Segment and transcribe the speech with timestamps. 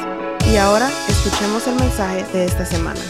[0.53, 3.01] Y ahora escuchemos el mensaje de esta semana.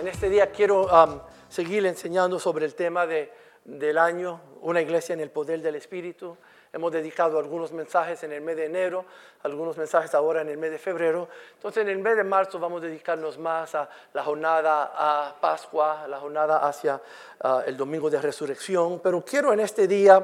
[0.00, 1.18] En este día quiero um,
[1.48, 3.32] seguir enseñando sobre el tema de,
[3.64, 6.36] del año, una iglesia en el poder del Espíritu.
[6.72, 9.04] Hemos dedicado algunos mensajes en el mes de enero,
[9.42, 11.28] algunos mensajes ahora en el mes de febrero.
[11.54, 16.06] Entonces en el mes de marzo vamos a dedicarnos más a la jornada a Pascua,
[16.06, 17.00] la jornada hacia
[17.40, 19.00] ah, el domingo de resurrección.
[19.00, 20.18] Pero quiero en este día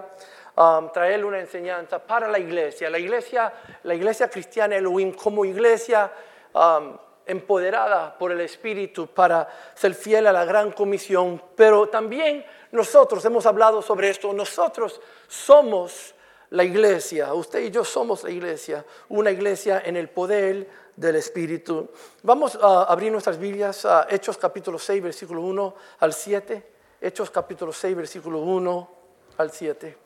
[0.56, 2.90] um, traerle una enseñanza para la iglesia.
[2.90, 3.52] La iglesia,
[3.82, 6.12] la iglesia cristiana Elohim como iglesia...
[6.52, 13.24] Um, empoderada por el Espíritu para ser fiel a la gran comisión, pero también nosotros
[13.24, 16.13] hemos hablado sobre esto, nosotros somos
[16.54, 21.90] la iglesia, usted y yo somos la iglesia, una iglesia en el poder del Espíritu.
[22.22, 26.72] Vamos a abrir nuestras Biblias a Hechos capítulo 6, versículo 1 al 7.
[27.00, 28.90] Hechos capítulo 6, versículo 1
[29.36, 29.98] al 7.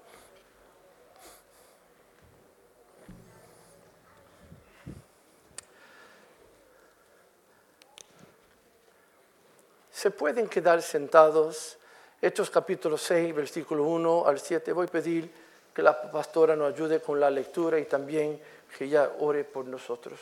[9.90, 11.76] Se pueden quedar sentados.
[12.22, 14.72] Hechos capítulo 6, versículo 1 al 7.
[14.72, 15.47] Voy a pedir
[15.78, 18.42] que la pastora nos ayude con la lectura y también
[18.76, 20.18] que ella ore por nosotros.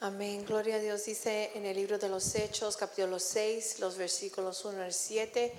[0.00, 0.44] Amén.
[0.44, 4.82] Gloria a Dios dice en el libro de los Hechos, capítulo 6, los versículos 1
[4.82, 5.54] al 7,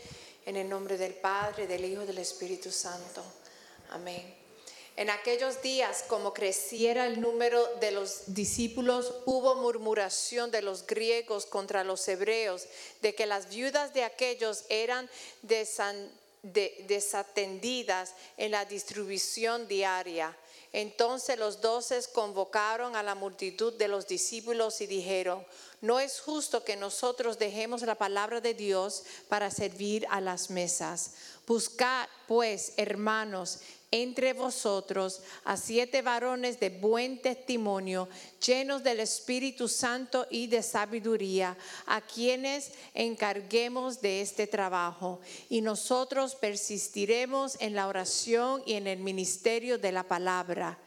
[0.46, 3.24] en el nombre del Padre, del Hijo y del Espíritu Santo.
[3.90, 4.36] Amén.
[4.96, 11.48] En aquellos días, como creciera el número de los discípulos, hubo murmuración de los griegos
[11.48, 12.68] contra los hebreos,
[13.02, 15.10] de que las viudas de aquellos eran
[15.42, 16.12] de San
[16.44, 20.36] desatendidas en la distribución diaria.
[20.74, 25.46] Entonces los doces convocaron a la multitud de los discípulos y dijeron,
[25.82, 31.14] no es justo que nosotros dejemos la palabra de Dios para servir a las mesas.
[31.46, 33.60] Buscad pues, hermanos,
[33.92, 38.10] entre vosotros a siete varones de buen testimonio,
[38.46, 41.56] llenos del Espíritu Santo y de sabiduría,
[41.86, 45.22] a quienes encarguemos de este trabajo.
[45.48, 50.78] Y nosotros persistiremos en la oración y en el ministerio de la palabra.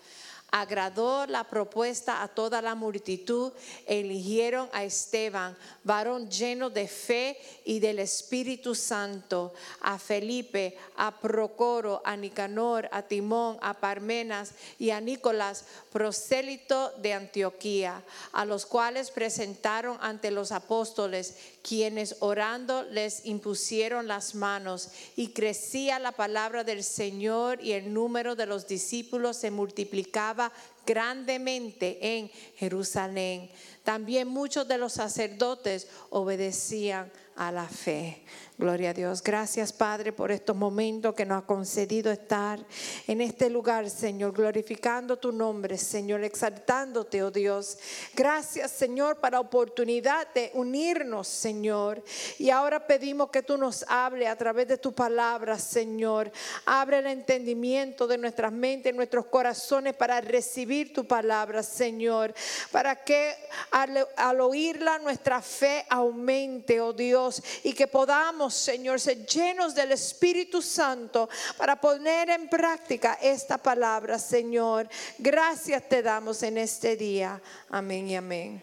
[0.50, 3.52] Agradó la propuesta a toda la multitud.
[3.86, 12.02] Eligieron a Esteban, varón lleno de fe y del Espíritu Santo, a Felipe, a Procoro,
[12.04, 18.02] a Nicanor, a Timón, a Parmenas y a Nicolás, prosélito de Antioquía,
[18.32, 25.98] a los cuales presentaron ante los apóstoles, quienes orando les impusieron las manos y crecía
[25.98, 30.39] la palabra del Señor y el número de los discípulos se multiplicaba
[30.86, 33.50] grandemente en Jerusalén.
[33.84, 38.22] También muchos de los sacerdotes obedecían a la fe.
[38.60, 39.22] Gloria a Dios.
[39.22, 42.60] Gracias, Padre, por estos momentos que nos ha concedido estar
[43.06, 47.78] en este lugar, Señor, glorificando tu nombre, Señor, exaltándote, oh Dios.
[48.14, 52.04] Gracias, Señor, para la oportunidad de unirnos, Señor.
[52.38, 56.30] Y ahora pedimos que tú nos hable a través de tu palabra, Señor.
[56.66, 62.34] Abre el entendimiento de nuestras mentes, nuestros corazones para recibir tu palabra, Señor.
[62.70, 63.34] Para que
[63.70, 69.92] al, al oírla nuestra fe aumente, oh Dios, y que podamos Señor, ser llenos del
[69.92, 74.88] Espíritu Santo para poner en práctica esta palabra, Señor.
[75.18, 77.40] Gracias te damos en este día.
[77.70, 78.62] Amén y amén.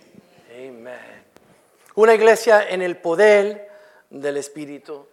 [0.52, 0.98] Amén.
[1.96, 3.72] Una iglesia en el poder
[4.10, 5.08] del Espíritu.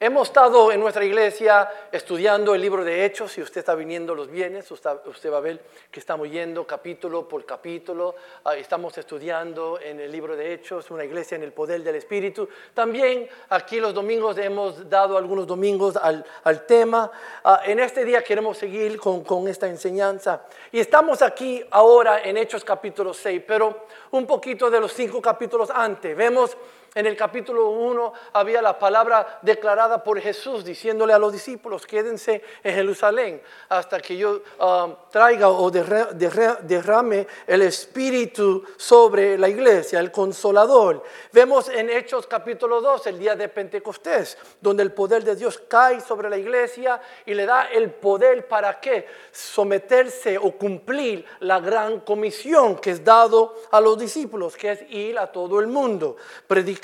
[0.00, 4.28] Hemos estado en nuestra iglesia estudiando el libro de Hechos, si usted está viniendo los
[4.28, 10.00] viernes, usted va a ver que estamos yendo capítulo por capítulo, ah, estamos estudiando en
[10.00, 12.48] el libro de Hechos, una iglesia en el poder del Espíritu.
[12.74, 16.24] También aquí los domingos hemos dado algunos domingos al,
[16.66, 17.12] tema.
[17.44, 20.42] Ah, en este día queremos seguir con, con esta enseñanza.
[20.72, 25.70] Y estamos aquí ahora en Hechos capítulo 6, pero un poquito de los cinco capítulos
[25.70, 26.16] antes.
[26.16, 26.56] Vemos
[26.96, 32.40] En el capítulo 1 había la palabra declarada por Jesús diciéndole a los discípulos, quédense
[32.62, 40.12] en Jerusalén hasta que yo um, traiga o derrame el Espíritu sobre la iglesia, el
[40.12, 41.02] consolador.
[41.32, 46.00] Vemos en Hechos capítulo 2, el día de Pentecostés, donde el poder de Dios cae
[46.00, 49.08] sobre la iglesia y le da el poder para qué?
[49.32, 55.18] Someterse o cumplir la gran comisión que es dado a los discípulos, que es ir
[55.18, 56.83] a todo el mundo, predicar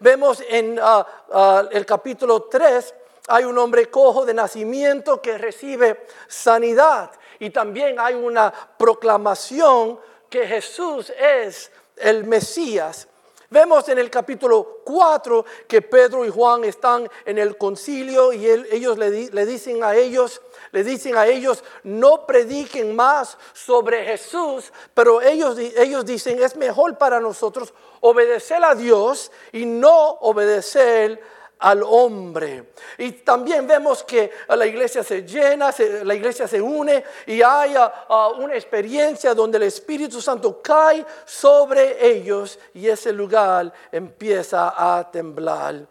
[0.00, 2.94] Vemos en ah, ah, el capítulo 3,
[3.28, 7.10] hay un hombre cojo de nacimiento que recibe sanidad.
[7.38, 9.98] Y también hay una proclamación
[10.28, 13.08] que Jesús es el Mesías.
[13.50, 18.96] Vemos en el capítulo 4 que Pedro y Juan están en el concilio y ellos
[18.96, 20.40] le, le, dicen a ellos,
[20.72, 26.98] le dicen a ellos, no prediquen más sobre Jesús, pero ellos, ellos dicen, es mejor
[26.98, 31.20] para nosotros obedecer a Dios y no obedecer
[31.62, 32.72] al hombre.
[32.98, 35.72] Y también vemos que la iglesia se llena,
[36.02, 41.06] la iglesia se une y hay ah, ah, una experiencia donde el Espíritu Santo cae
[41.24, 45.86] sobre ellos y ese lugar empieza a temblar.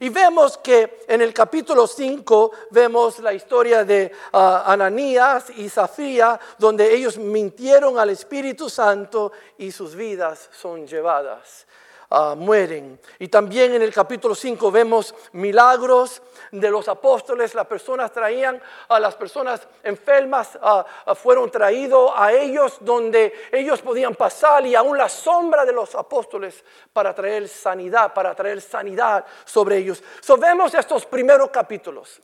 [0.00, 6.38] Y vemos que en el capítulo 5 vemos la historia de ah, Ananías y Zafía,
[6.56, 11.66] donde ellos mintieron al Espíritu Santo y sus vidas son llevadas.
[12.10, 12.98] Ah, mueren.
[13.18, 17.54] Y también en el capítulo 5 vemos milagros de los apóstoles.
[17.54, 23.82] Las personas traían a las personas enfermas, ah, ah, fueron traídos a ellos donde ellos
[23.82, 26.64] podían pasar y aún la sombra de los apóstoles
[26.94, 30.02] para traer sanidad, para traer sanidad sobre ellos.
[30.20, 32.22] So, vemos estos primeros capítulos.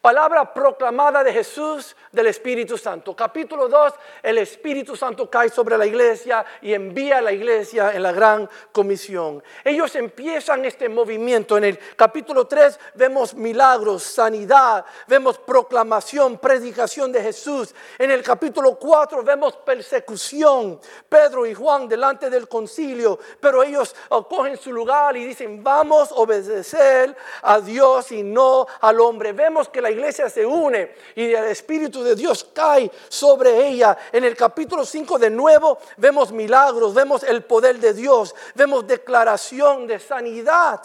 [0.00, 3.16] Palabra proclamada de Jesús del Espíritu Santo.
[3.16, 3.92] Capítulo 2,
[4.22, 8.48] el Espíritu Santo cae sobre la iglesia y envía a la iglesia en la gran
[8.70, 9.42] comisión.
[9.64, 11.58] Ellos empiezan este movimiento.
[11.58, 17.74] En el capítulo 3 vemos milagros, sanidad, vemos proclamación, predicación de Jesús.
[17.98, 20.80] En el capítulo 4 vemos persecución.
[21.08, 26.12] Pedro y Juan delante del concilio, pero ellos uh, cogen su lugar y dicen, vamos
[26.12, 29.32] a obedecer a Dios y no al hombre.
[29.32, 33.96] Vemos que la iglesia se une y el Espíritu de Dios cae sobre ella.
[34.12, 39.86] En el capítulo 5 de nuevo vemos milagros, vemos el poder de Dios, vemos declaración
[39.86, 40.80] de sanidad.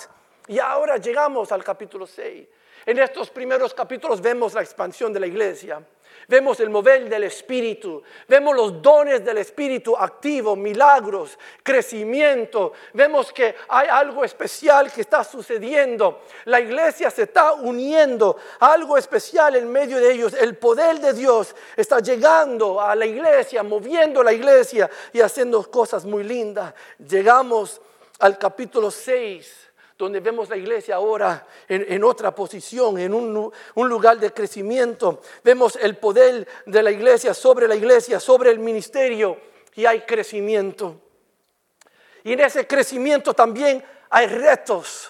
[0.48, 2.48] Y ahora llegamos al capítulo 6.
[2.86, 5.82] En estos primeros capítulos vemos la expansión de la iglesia.
[6.34, 12.74] Vemos el mover del Espíritu, vemos los dones del Espíritu activo, milagros, crecimiento.
[12.94, 16.22] Vemos que hay algo especial que está sucediendo.
[16.46, 20.34] La iglesia se está uniendo, algo especial en medio de ellos.
[20.34, 26.04] El poder de Dios está llegando a la iglesia, moviendo la iglesia y haciendo cosas
[26.04, 26.74] muy lindas.
[26.98, 27.80] Llegamos
[28.18, 34.20] al capítulo 6 donde vemos la iglesia ahora en, otra posición, en un, un, lugar
[34.20, 35.22] de crecimiento.
[35.44, 39.38] Vemos el poder de la iglesia sobre la iglesia, sobre el ministerio,
[39.76, 41.00] y hay crecimiento.
[42.24, 45.10] Y en ese crecimiento también hay retos.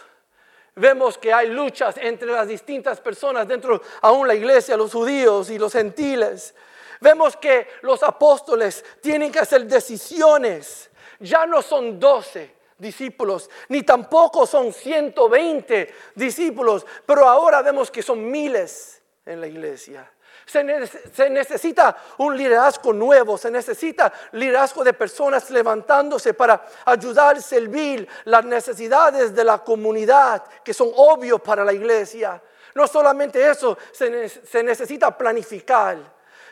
[0.75, 5.59] Vemos que hay luchas entre las distintas personas dentro aún la iglesia, los judíos y
[5.59, 6.56] los gentiles.
[7.00, 10.89] Vemos que los apóstoles tienen que hacer decisiones.
[11.19, 18.30] Ya no son doce, discípulos, ni tampoco son 120 discípulos, pero ahora vemos que son
[18.30, 20.10] miles en la iglesia.
[20.46, 20.64] Se,
[21.30, 29.34] necesita un liderazgo nuevo, se necesita liderazgo de personas levantándose para ayudar, servir las necesidades
[29.34, 32.42] de la comunidad, que son obvios para la iglesia.
[32.75, 35.98] No solamente eso, se necesita planificar,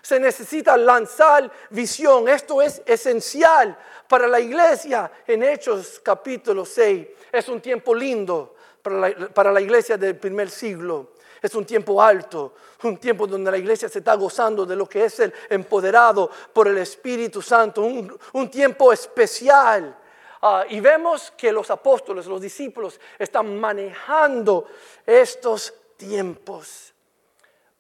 [0.02, 2.28] se necesita lanzar visión.
[2.28, 3.78] Esto es esencial
[4.08, 7.08] para la iglesia en Hechos capítulo 6.
[7.32, 11.12] Es un tiempo lindo para la, iglesia del primer siglo.
[11.42, 12.54] Es un tiempo alto,
[12.84, 16.68] un tiempo donde la iglesia se está gozando de lo que es el empoderado por
[16.68, 19.98] el Espíritu Santo, un, tiempo especial.
[20.42, 24.68] Ah, y vemos que los apóstoles, los discípulos, están manejando
[25.06, 26.94] estos tiempos.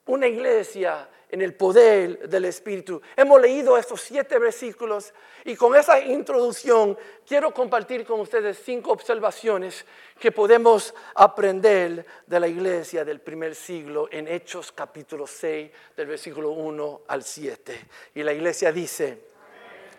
[0.05, 3.01] Una iglesia en el poder del Espíritu.
[3.15, 5.13] Hemos leído estos siete versículos
[5.45, 9.85] y con esa introducción quiero compartir con ustedes cinco observaciones
[10.19, 16.51] que podemos aprender de la iglesia del primer siglo en Hechos capítulo 6 del versículo
[16.51, 17.87] 1 al 7.
[18.15, 19.19] Y la iglesia dice,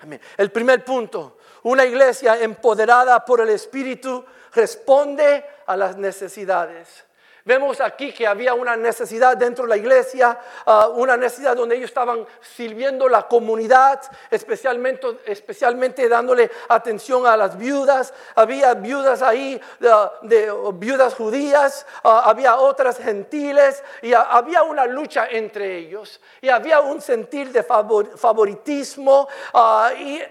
[0.02, 0.20] amén.
[0.36, 4.22] el primer punto, una iglesia empoderada por el Espíritu
[4.52, 7.04] responde a las necesidades.
[7.44, 11.90] Vemos aquí que había una necesidad dentro de la iglesia, ah, una necesidad donde ellos
[11.90, 18.14] estaban sirviendo la comunidad, especialmente, especialmente dándole atención a las viudas.
[18.36, 25.78] Había viudas ahí, de, viudas judías, ah, había otras gentiles y había una lucha entre
[25.78, 26.20] ellos.
[26.40, 30.22] Y había un sentir de favoritismo ah, y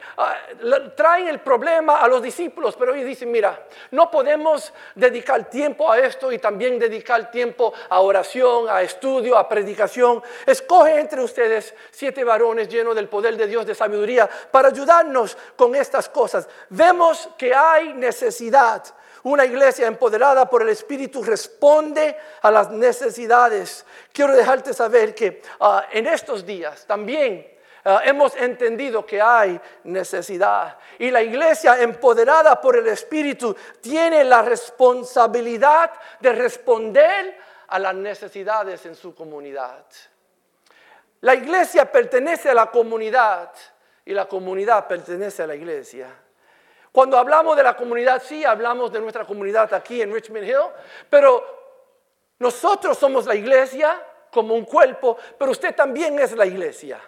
[0.95, 5.99] traen el problema a los discípulos, pero ellos dicen, mira, no podemos dedicar tiempo a
[5.99, 10.21] esto y también dedicar dedicar tiempo a oración, a estudio, a predicación.
[10.45, 15.75] Escoge entre ustedes siete varones llenos del poder de Dios, de sabiduría, para ayudarnos con
[15.75, 16.47] estas cosas.
[16.69, 18.83] Vemos que hay necesidad.
[19.23, 23.85] Una iglesia empoderada por el Espíritu responde a las necesidades.
[24.13, 27.50] Quiero dejarte saber que ah, en estos días también
[27.83, 30.77] Ah, hemos entendido que hay necesidad.
[30.99, 38.85] Y la iglesia empoderada por el Espíritu tiene la responsabilidad de responder a las necesidades
[38.85, 39.85] en su comunidad.
[41.21, 43.51] La iglesia pertenece a la comunidad
[44.05, 46.07] y la comunidad pertenece a la iglesia.
[46.91, 50.67] Cuando hablamos de la comunidad, sí, hablamos de nuestra comunidad aquí en Richmond Hill,
[51.09, 51.61] pero
[52.39, 56.99] nosotros somos la iglesia como un cuerpo, pero usted también es la iglesia.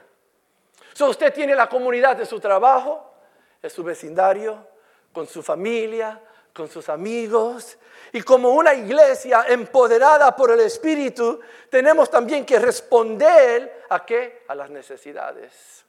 [0.99, 3.13] Usted tiene la comunidad de su trabajo,
[3.61, 4.67] en su vecindario,
[5.11, 6.19] con su familia,
[6.53, 7.77] con sus amigos.
[8.11, 14.43] Y como una iglesia empoderada por el Espíritu, tenemos también que responder a qué?
[14.47, 15.83] A las necesidades.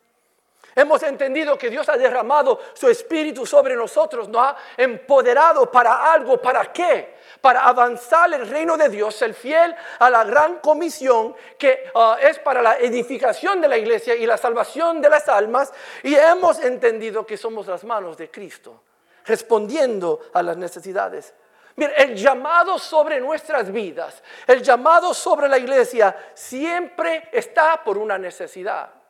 [0.74, 6.40] Hemos entendido que Dios ha derramado su espíritu sobre nosotros, nos ha empoderado para algo,
[6.40, 7.14] ¿para qué?
[7.40, 12.38] Para avanzar el reino de Dios, ser fiel a la gran comisión que uh, es
[12.40, 15.72] para la edificación de la iglesia y la salvación de las almas.
[16.02, 18.82] Y hemos entendido que somos las manos de Cristo,
[19.24, 21.34] respondiendo a las necesidades.
[21.76, 29.03] El llamado sobre nuestras vidas, el llamado sobre la iglesia, siempre está por una necesidad.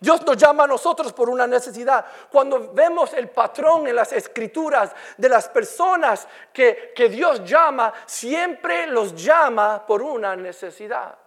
[0.00, 2.04] Dios nos llama a nosotros por una necesidad.
[2.30, 8.86] Cuando vemos el patrón en las escrituras de las personas que, que Dios llama, siempre
[8.86, 11.23] los llama por una necesidad.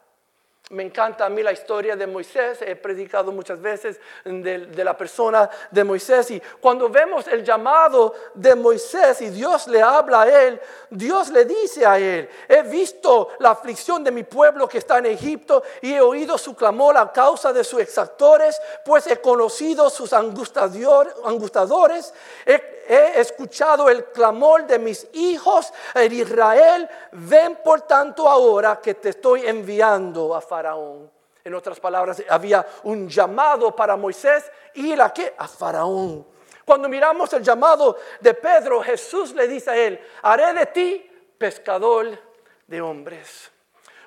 [0.69, 5.49] Me encanta a mí la historia de Moisés, he predicado muchas veces de, la persona
[5.71, 6.29] de Moisés.
[6.31, 10.59] Y cuando vemos el llamado de Moisés y Dios le habla a él,
[10.89, 15.05] Dios le dice a él, he visto la aflicción de mi pueblo que está en
[15.05, 20.11] Egipto y he oído su clamor a causa de sus exactores, pues he conocido sus
[20.11, 22.13] angustadores,
[22.45, 29.09] he escuchado el clamor de mis hijos en Israel, ven por tanto ahora que te
[29.09, 31.11] estoy enviando a Faraón.
[31.43, 36.27] En otras palabras, había un llamado para Moisés y la que a Faraón.
[36.65, 42.19] Cuando miramos el llamado de Pedro, Jesús le dice a él, haré de ti pescador
[42.67, 43.51] de hombres.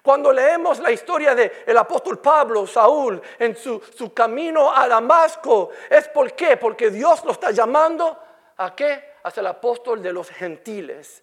[0.03, 5.71] Cuando leemos la historia del el apóstol Pablo, Saúl, en su, su camino a Damasco,
[5.89, 8.19] es por qué, porque Dios lo está llamando
[8.61, 9.15] ¿A qué?
[9.23, 11.23] Hacia el apóstol de los gentiles.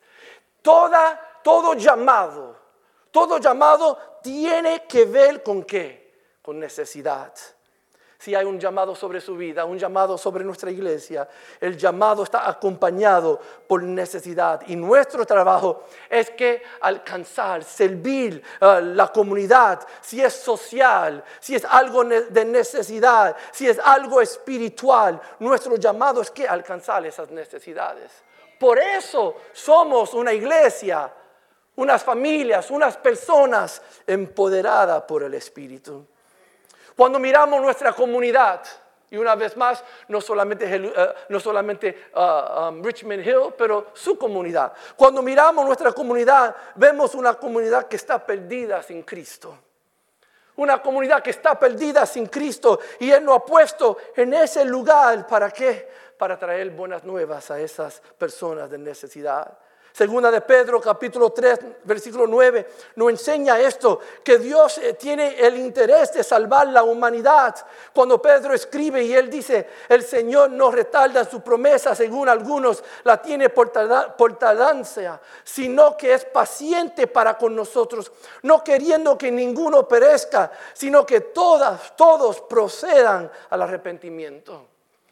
[0.61, 2.55] Toda, todo llamado,
[3.11, 6.35] todo llamado tiene que ver con qué?
[6.41, 7.33] Con necesidad
[8.17, 11.27] si hay un llamado sobre su vida, un llamado sobre nuestra iglesia,
[11.61, 14.61] el llamado está acompañado por necesidad.
[14.67, 21.65] Y nuestro trabajo es que alcanzar, servir a la comunidad, si es social, si es
[21.65, 28.11] algo de necesidad, si es algo espiritual, nuestro llamado es que alcanzar esas necesidades.
[28.59, 31.13] Por eso somos una iglesia,
[31.75, 36.07] unas familias, unas personas empoderadas por el Espíritu.
[36.97, 38.63] Cuando miramos nuestra comunidad,
[39.11, 44.17] y una vez más, no solamente, eh, no solamente uh, um, Richmond Hill, pero su
[44.17, 44.73] comunidad.
[44.95, 49.59] Cuando miramos nuestra comunidad, vemos una comunidad que está perdida sin Cristo.
[50.55, 55.27] Una comunidad que está perdida sin Cristo y Él nos ha puesto en ese lugar.
[55.27, 55.87] ¿Para qué?
[56.17, 59.55] Para traer buenas nuevas a esas personas de necesidad.
[59.97, 65.57] Segunda de Pedro capítulo 3 versículo 9 nos enseña esto, que Dios eh, tiene el
[65.57, 67.55] interés de salvar la humanidad.
[67.95, 73.19] Cuando Pedro escribe y él dice, el Señor no retarda su promesa, según algunos la
[73.19, 78.11] tiene por, tardancia, sino que es paciente para con nosotros,
[78.43, 84.63] no queriendo que ninguno perezca, sino que todas, todos procedan al arrepentimiento.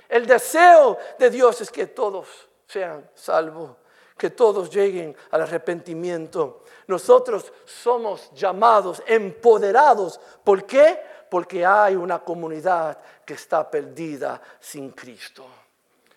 [0.08, 2.28] El deseo de Dios es que todos
[2.68, 3.72] sean salvos
[4.18, 6.62] que todos lleguen al arrepentimiento.
[6.88, 10.20] Nosotros somos llamados, empoderados.
[10.44, 11.00] ¿Por qué?
[11.30, 15.46] Porque hay una comunidad que está perdida sin Cristo.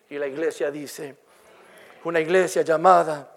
[0.09, 1.17] Y la iglesia dice,
[2.05, 3.35] una iglesia llamada,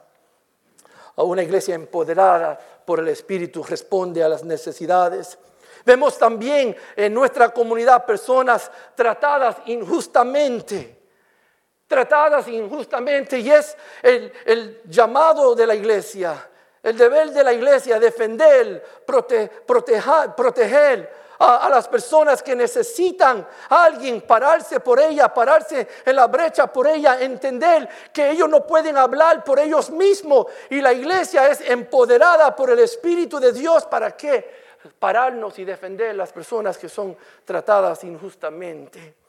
[1.17, 5.39] a una iglesia empoderada por el Espíritu responde a las necesidades.
[5.85, 11.02] Vemos también en nuestra comunidad personas tratadas injustamente,
[11.93, 16.49] tratadas injustamente y es el, llamado de la iglesia,
[16.83, 24.81] el deber de la iglesia defender, proteger a, las personas que necesitan a alguien pararse
[24.81, 29.59] por ella, pararse en la brecha por ella, entender que ellos no pueden hablar por
[29.59, 34.63] ellos mismos y la iglesia es empoderada por el Espíritu de Dios para que
[34.99, 39.22] pararnos y defender las personas que son tratadas injustamente.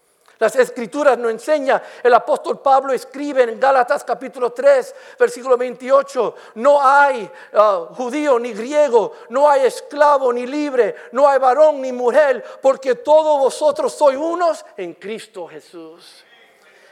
[0.44, 6.86] Las escrituras nos enseñan, el apóstol Pablo escribe en Gálatas capítulo 3, versículo 28, no
[6.86, 12.44] hay uh, judío ni griego, no hay esclavo ni libre, no hay varón ni mujer,
[12.62, 16.26] porque todos vosotros sois unos en Cristo Jesús.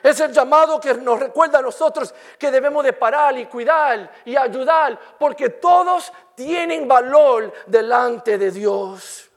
[0.01, 4.37] Es el llamado que nos recuerda a nosotros que debemos de parar y cuidar y
[4.37, 9.27] ayudar, porque todos tienen valor delante de Dios.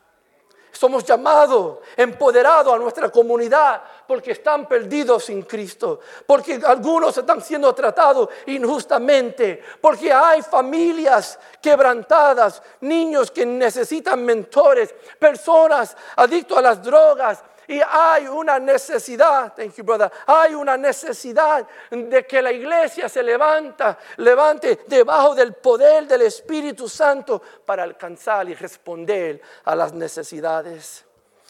[0.75, 7.75] Somos llamados, empoderados a nuestra comunidad porque están perdidos sin Cristo, porque algunos están siendo
[7.75, 17.43] tratados injustamente, porque hay familias quebrantadas, niños que necesitan mentores, personas adictos a las drogas,
[17.67, 23.23] y hay una necesidad, thank you brother, hay una necesidad de que la iglesia se
[23.23, 31.04] levanta, levante debajo del poder del Espíritu Santo para alcanzar y responder a las necesidades.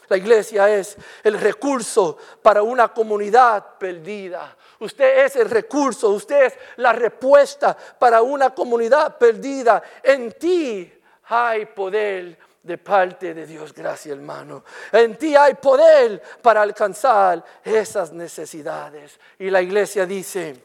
[0.08, 4.56] La iglesia es el recurso para una comunidad perdida.
[4.80, 9.82] Usted es el recurso, usted es la respuesta para una comunidad perdida.
[10.02, 10.92] En ti
[11.28, 13.72] hay poder de parte de Dios.
[13.72, 14.64] Gracias, hermano.
[14.90, 19.18] En ti hay poder para alcanzar esas necesidades.
[19.38, 20.62] Y la iglesia dice,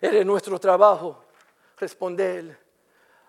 [0.00, 1.24] eres nuestro trabajo
[1.78, 2.61] responder.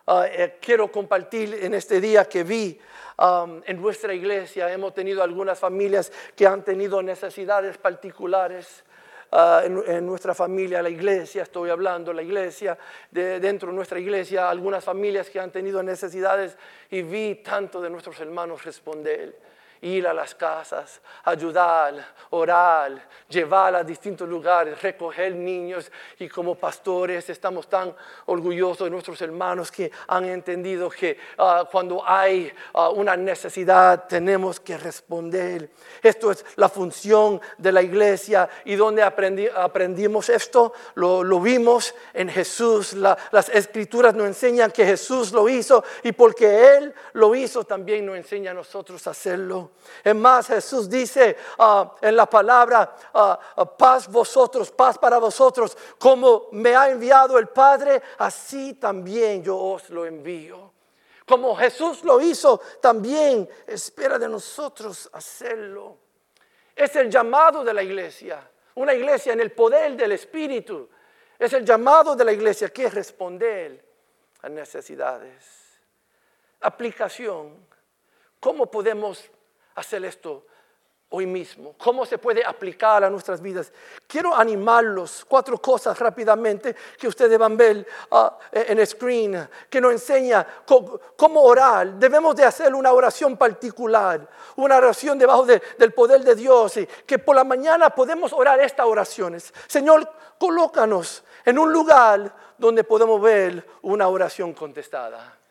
[0.05, 2.77] Ah, eh, quiero compartir en este día que vi
[3.17, 8.83] um, en nuestra iglesia, hemos tenido algunas familias que han tenido necesidades particulares.
[9.31, 12.77] Ah, en, nuestra familia, la iglesia, estoy hablando, la iglesia,
[13.09, 16.55] de, dentro de nuestra iglesia, algunas familias que han tenido necesidades
[16.91, 19.35] y vi tanto de nuestros hermanos responder
[19.83, 21.93] ir a las casas, ayudar,
[22.29, 25.91] orar, llevar a distintos lugares, recoger niños.
[26.19, 27.93] Y como pastores estamos tan
[28.27, 34.59] orgullosos de nuestros hermanos que han entendido que ah, cuando hay ah, una necesidad tenemos
[34.59, 35.69] que responder.
[36.01, 38.49] Esto es la función de la iglesia.
[38.65, 40.73] ¿Y donde aprendimos esto?
[40.95, 42.93] Lo, vimos en Jesús.
[42.93, 48.15] las escrituras nos enseñan que Jesús lo hizo y porque Él lo hizo también nos
[48.15, 49.72] enseña a nosotros a hacerlo.
[50.03, 55.77] Es más, Jesús dice ah, en la palabra, ah, ah, paz vosotros, paz para vosotros,
[55.97, 60.73] como me ha enviado el Padre, así también yo os lo envío.
[61.25, 65.97] Como Jesús lo hizo, también espera de nosotros hacerlo.
[66.75, 70.89] Es el llamado de la iglesia, una iglesia en el poder del Espíritu.
[71.39, 73.85] Es el llamado de la iglesia que es responder
[74.41, 75.79] a necesidades.
[76.59, 77.65] Aplicación.
[78.39, 79.23] ¿Cómo podemos
[79.75, 80.45] hacer esto
[81.09, 81.75] hoy mismo?
[81.77, 83.71] ¿Cómo se puede aplicar a nuestras vidas?
[84.07, 89.91] Quiero animarlos, cuatro cosas rápidamente que ustedes van a ver ah, en screen, que nos
[89.91, 91.93] enseña cómo, orar.
[91.93, 97.19] Debemos de hacer una oración particular, una oración debajo del poder de Dios, y que
[97.19, 99.53] por la mañana podemos orar estas oraciones.
[99.67, 100.09] Señor,
[100.39, 105.42] colócanos en un lugar donde podemos ver una oración contestada.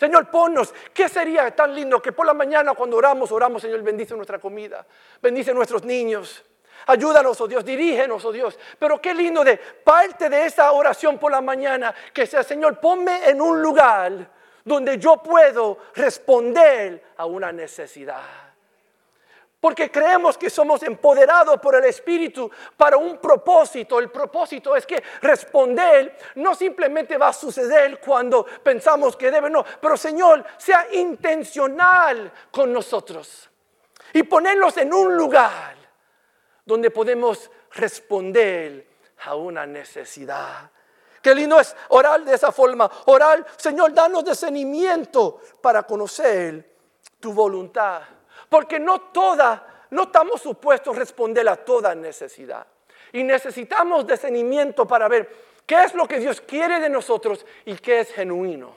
[0.00, 4.16] Señor, ponnos, ¿qué sería tan lindo que por la mañana cuando oramos, oramos, Señor, bendice
[4.16, 4.86] nuestra comida,
[5.20, 6.42] bendice nuestros niños,
[6.86, 8.58] ayúdanos, oh Dios, dirígenos, oh Dios.
[8.78, 13.28] Pero qué lindo de parte de esa oración por la mañana, que sea, Señor, ponme
[13.28, 14.26] en un lugar
[14.64, 18.49] donde yo puedo responder a una necesidad.
[19.60, 23.98] Porque creemos que somos empoderados por el Espíritu para un propósito.
[23.98, 29.62] El propósito es que responder no simplemente va a suceder cuando pensamos que debe, no.
[29.80, 33.50] Pero Señor, sea intencional con nosotros.
[34.14, 35.76] Y ponerlos en un lugar
[36.64, 38.88] donde podemos responder
[39.24, 40.70] a una necesidad.
[41.20, 42.90] Qué lindo es orar de esa forma.
[43.06, 46.76] Orar, Señor, danos discernimiento para conocer
[47.20, 48.02] tu voluntad
[48.50, 52.66] porque no toda, no estamos supuestos a responder a toda necesidad.
[53.12, 55.30] Y necesitamos discernimiento para ver
[55.64, 58.74] qué es lo que Dios quiere de nosotros y qué es genuino.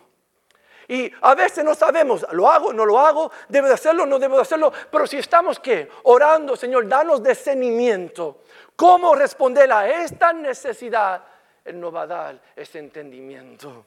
[0.87, 4.35] Y a veces no sabemos, lo hago, no lo hago, debo de hacerlo, no debo
[4.35, 5.89] de hacerlo, pero si estamos qué?
[6.03, 8.41] Orando, Señor, danos discernimiento.
[8.75, 11.23] ¿Cómo responder a esta necesidad?
[11.65, 13.85] Él nos va a dar ese entendimiento.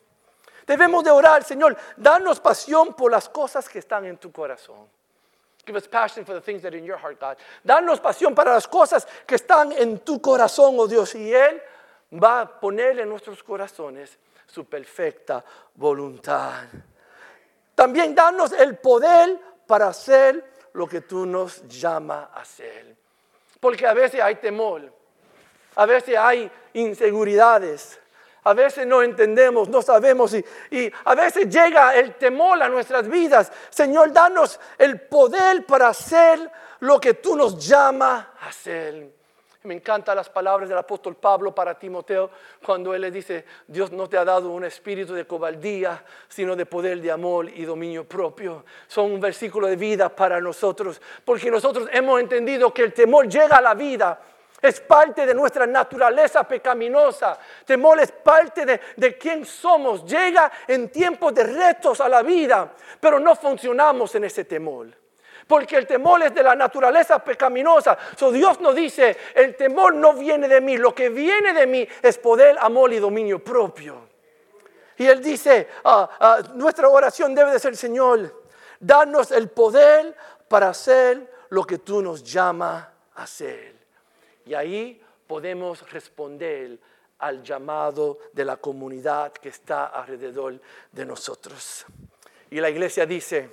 [0.67, 4.96] Debemos de orar, Señor, danos pasión por las cosas que están en tu corazón.
[5.67, 7.37] Give us passion for the things that are in your heart, God.
[7.67, 11.15] Danos pasión para las cosas que están en tu corazón, oh Dios.
[11.17, 11.61] Y Él
[12.13, 16.67] va a poner en nuestros corazones su perfecta voluntad.
[17.75, 22.95] También danos el poder para hacer lo que tú nos llamas a hacer.
[23.59, 24.93] Porque a veces hay temor,
[25.75, 27.99] a veces hay inseguridades,
[28.47, 33.09] a veces no entendemos, no sabemos y, y, a veces llega el temor a nuestras
[33.09, 33.51] vidas.
[33.71, 39.11] Señor, danos el poder para hacer lo que tú nos llamas a hacer.
[39.65, 42.31] Me encantan las palabras del apóstol Pablo para Timoteo
[42.65, 46.67] cuando él le dice, Dios no te ha dado un espíritu de cobardía, sino de
[46.67, 48.65] poder, de amor y dominio propio.
[48.87, 53.57] Son un versículo de vida para nosotros, porque nosotros hemos entendido que el temor llega
[53.57, 54.21] a la vida.
[54.67, 57.39] Es parte de nuestra naturaleza pecaminosa.
[57.65, 60.05] Temor es parte de, de quién somos.
[60.05, 64.89] Llega en tiempos de retos a la vida, pero no funcionamos en ese temor.
[65.47, 67.97] Porque el temor es de la naturaleza pecaminosa.
[68.17, 71.87] So Dios nos dice, el temor no viene de mí, lo que viene de mí
[72.03, 74.09] es poder, amor y dominio propio.
[74.97, 78.43] Y Él dice, ah, ah, nuestra oración debe de ser, Señor,
[78.81, 80.17] danos el poder
[80.49, 83.76] para hacer lo que tú nos llamas a hacer.
[84.47, 86.79] Y ahí podemos responder
[87.19, 90.61] al llamado de la comunidad que está alrededor
[90.93, 91.85] de nosotros.
[92.51, 93.51] Y la iglesia dice,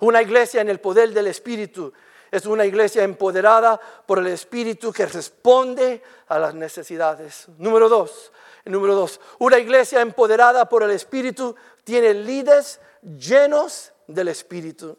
[0.00, 1.92] una iglesia en el poder del Espíritu
[2.30, 7.46] es una iglesia empoderada por el Espíritu que responde a las necesidades.
[7.58, 8.32] Número dos,
[8.64, 14.98] número dos, una iglesia empoderada por el Espíritu tiene líderes llenos del Espíritu.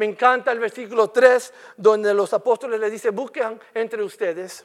[0.00, 4.64] Me encanta el versículo 3 donde los apóstoles le dicen, busquen entre ustedes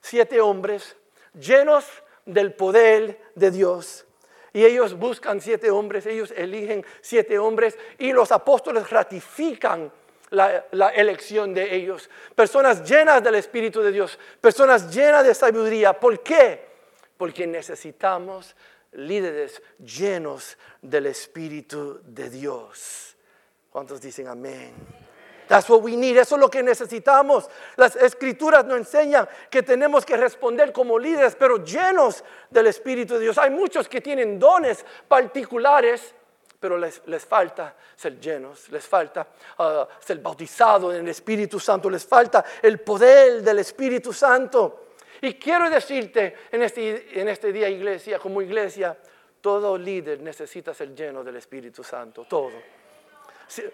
[0.00, 0.94] siete hombres
[1.34, 1.84] llenos
[2.24, 4.06] del poder de Dios
[4.52, 9.90] y ellos buscan siete hombres, ellos eligen siete hombres y los apóstoles ratifican
[10.30, 12.08] la, elección de ellos.
[12.36, 15.98] Personas llenas del Espíritu de Dios, personas llenas de sabiduría.
[15.98, 16.68] ¿Por qué?
[17.16, 18.54] Porque necesitamos
[18.92, 23.12] líderes llenos del Espíritu de Dios.
[23.72, 24.74] ¿Cuántos dicen amén?
[25.48, 26.16] That's what we need.
[26.16, 27.48] Eso es lo que necesitamos.
[27.76, 33.20] Las escrituras nos enseñan que tenemos que responder como líderes, pero llenos del Espíritu de
[33.20, 33.38] Dios.
[33.38, 36.14] Hay muchos que tienen dones particulares,
[36.60, 39.26] pero les, les falta ser llenos, les falta
[39.58, 44.86] uh, ser bautizados en el Espíritu Santo, les falta el poder del Espíritu Santo.
[45.20, 48.96] Y quiero decirte en este, en este día, iglesia, como iglesia,
[49.40, 52.81] todo líder necesita ser lleno del Espíritu Santo, todo.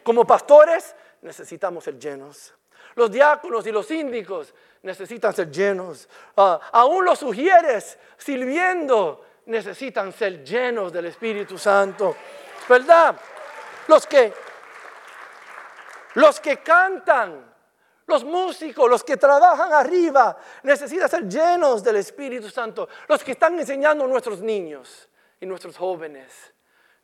[0.03, 2.55] Como pastores, necesitamos ser llenos.
[2.95, 6.09] Los diáconos y los síndicos necesitan ser llenos.
[6.37, 12.17] Ah, aún los sugieres sirviendo necesitan ser llenos del Espíritu Santo.
[12.69, 13.17] ¿Verdad?
[13.87, 14.33] Los que,
[16.15, 17.55] los que cantan,
[18.07, 22.89] los músicos, los que trabajan arriba, necesitan ser llenos del Espíritu Santo.
[23.07, 25.09] Los que están enseñando a nuestros niños
[25.41, 26.53] y nuestros jóvenes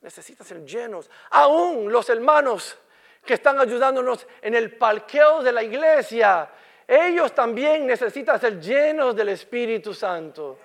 [0.05, 1.11] necesitan ser llenos.
[1.31, 2.77] Aún los hermanos
[3.25, 6.51] que están ayudándonos en el parqueo de la iglesia,
[6.87, 10.59] ellos también necesitan ser llenos del Espíritu Santo.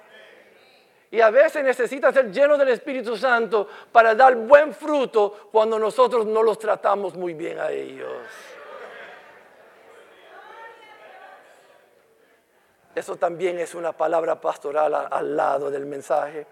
[1.12, 6.25] Y a veces necesitan ser llenos del Espíritu Santo para dar buen fruto cuando nosotros
[6.25, 8.21] no los tratamos muy bien a ellos.
[12.93, 16.45] Eso también es una palabra pastoral al lado del mensaje,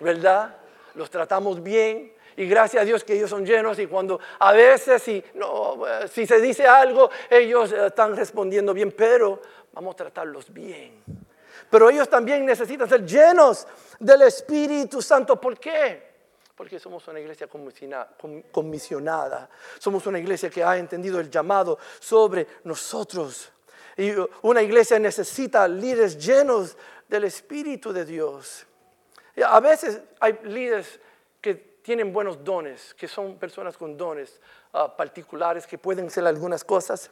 [0.00, 0.54] ¿verdad?
[0.94, 5.02] Los tratamos bien, y gracias a Dios que ellos son llenos y cuando a veces
[5.02, 10.52] si, no, si se dice algo, ellos eh, están respondiendo bien, pero vamos a tratarlos
[10.52, 11.02] bien.
[11.68, 13.66] Pero ellos también necesitan ser llenos
[13.98, 15.40] del Espíritu Santo.
[15.40, 16.12] ¿Por qué?
[16.54, 19.50] Porque somos una iglesia comisionada.
[19.80, 23.50] Somos una iglesia que ha entendido el llamado sobre nosotros.
[23.96, 26.76] Y una iglesia necesita líderes llenos
[27.08, 28.64] del Espíritu de Dios.
[29.44, 31.00] A veces hay líderes
[31.40, 34.40] que tienen buenos dones, que son personas con dones
[34.72, 37.10] ah, particulares que pueden ser algunas cosas,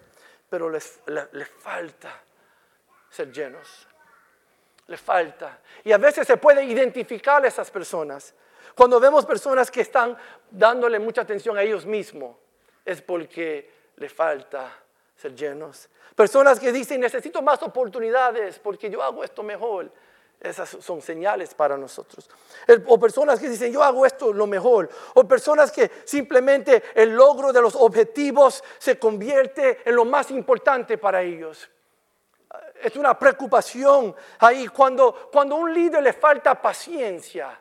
[0.49, 1.01] pero les,
[1.33, 2.23] les, falta
[3.11, 3.87] ser llenos.
[4.89, 5.61] Les falta.
[5.83, 8.35] Y a veces se puede identificar a esas personas.
[8.75, 10.17] Cuando vemos personas que están
[10.51, 12.37] dándole mucha atención a ellos mismos,
[12.85, 14.71] es porque les falta
[15.17, 15.89] ser llenos.
[16.15, 19.91] Personas que dicen, necesito más oportunidades porque yo hago esto mejor.
[20.41, 22.29] Esas son señales para nosotros.
[22.87, 24.89] o personas que dicen, yo hago esto lo mejor.
[25.15, 30.99] O personas que simplemente el logro de los objetivos se convierte en lo más importante
[30.99, 31.69] para ellos.
[32.83, 37.59] Es una preocupación ahí cuando, cuando a un líder le falta paciencia.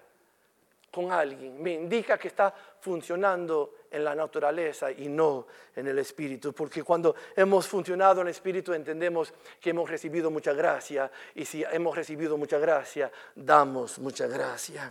[0.96, 6.54] Con alguien, me indica que está funcionando en la naturaleza y no en el espíritu.
[6.54, 11.66] Porque cuando hemos funcionado en el espíritu entendemos que hemos recibido mucha gracia y si
[11.70, 14.90] hemos recibido mucha gracia, damos mucha gracia.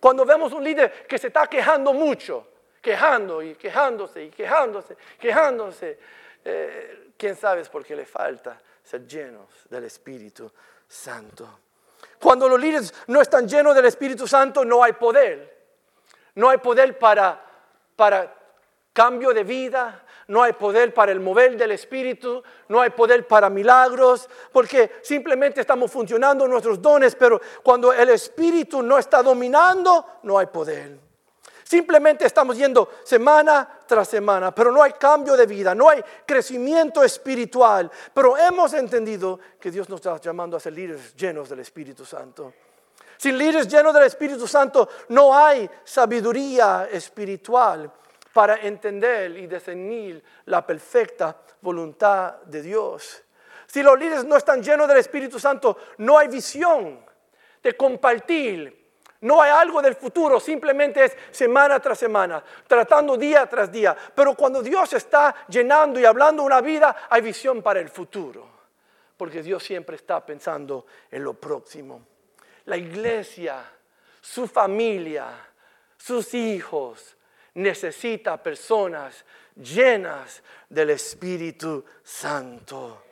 [0.00, 2.48] Cuando vemos un líder que se está quejando mucho,
[2.82, 5.98] quejando y quejándose y quejándose, quejándose,
[6.44, 10.50] eh, quién sabe es porque le falta ser llenos del Espíritu
[10.88, 11.67] Santo.
[12.20, 15.56] Cuando los líderes no están llenos del Espíritu Santo, no hay poder.
[16.34, 17.44] No hay poder para,
[17.96, 18.34] para
[18.92, 23.48] cambio de vida, no hay poder para el mover del Espíritu, no hay poder para
[23.48, 30.38] milagros, porque simplemente estamos funcionando nuestros dones, pero cuando el Espíritu no está dominando, no
[30.38, 31.07] hay poder.
[31.68, 37.04] Simplemente estamos yendo semana tras semana, pero no hay cambio de vida, no hay crecimiento
[37.04, 37.90] espiritual.
[38.14, 42.54] Pero hemos entendido que Dios nos está llamando a ser líderes llenos del Espíritu Santo.
[43.18, 47.92] Sin líderes llenos del Espíritu Santo no hay sabiduría espiritual
[48.32, 53.22] para entender y discernir la perfecta voluntad de Dios.
[53.66, 57.04] Si los líderes no están llenos del Espíritu Santo, no hay visión
[57.62, 58.87] de compartir
[59.20, 63.96] no hay algo del futuro, simplemente es semana tras semana, tratando día tras día.
[64.14, 68.48] Pero cuando Dios está llenando y hablando una vida, hay visión para el futuro,
[69.16, 72.06] porque Dios siempre está pensando en lo próximo.
[72.66, 73.64] La iglesia,
[74.20, 75.26] su familia,
[75.96, 77.16] sus hijos,
[77.54, 79.24] necesita personas
[79.56, 83.02] llenas del Espíritu Santo.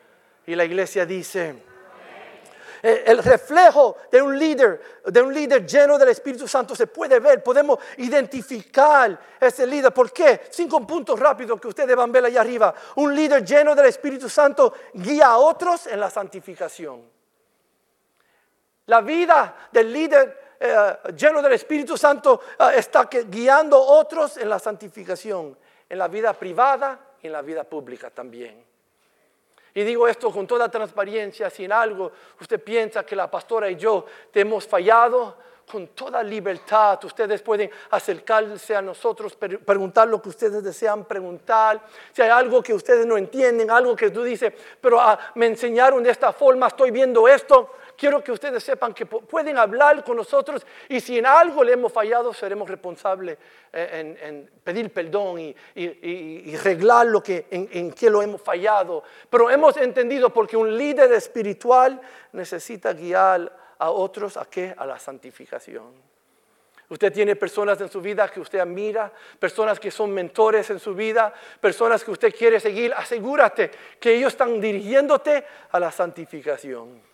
[0.46, 1.62] Y la iglesia dice,
[2.86, 7.42] el reflejo de un líder, de un líder lleno del Espíritu Santo se puede ver,
[7.42, 9.92] podemos identificar ese líder.
[9.92, 10.42] ¿Por qué?
[10.50, 12.74] Cinco puntos rápidos que ustedes van a ver allá arriba.
[12.96, 17.10] Un líder lleno del Espíritu Santo guía a otros en la santificación.
[18.86, 24.48] La vida del líder eh, lleno del Espíritu Santo eh, está guiando a otros en
[24.48, 25.56] la santificación,
[25.88, 28.65] en la vida privada y en la vida pública también.
[29.76, 32.10] Y digo esto con toda transparencia, si en algo
[32.40, 35.36] usted piensa que la pastora y yo te hemos fallado,
[35.70, 36.98] con toda libertad.
[37.04, 41.82] Ustedes pueden acercarse a nosotros, preguntar lo que ustedes desean preguntar.
[42.12, 46.02] Si hay algo que ustedes no entienden, algo que tú dices, pero ah, me enseñaron
[46.02, 47.72] de esta forma, estoy viendo esto.
[47.96, 51.92] Quiero que ustedes sepan que pueden hablar con nosotros y si en algo le hemos
[51.92, 53.38] fallado, seremos responsables
[53.72, 59.02] eh, en, pedir perdón y, arreglar lo que, en, en lo hemos fallado.
[59.30, 62.00] Pero hemos entendido porque un líder espiritual
[62.32, 64.74] necesita guiar a otros a qué?
[64.76, 66.16] A la santificación.
[66.88, 70.94] Usted tiene personas en su vida que usted admira, personas que son mentores en su
[70.94, 72.92] vida, personas que usted quiere seguir.
[72.94, 77.05] Asegúrate que ellos están dirigiéndote a la santificación.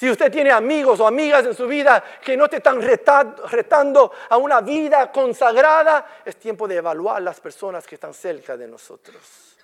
[0.00, 4.38] Si usted tiene amigos o amigas en su vida que no te están retando a
[4.38, 9.58] una vida consagrada, es tiempo de evaluar las personas que están cerca de nosotros.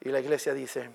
[0.00, 0.90] Y la iglesia dice,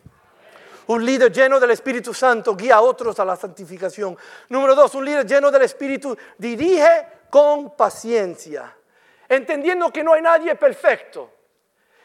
[0.88, 4.18] un líder lleno del Espíritu Santo guía a otros a la santificación.
[4.50, 8.76] Número dos, un líder lleno del Espíritu dirige con paciencia,
[9.30, 11.32] entendiendo que no hay nadie perfecto,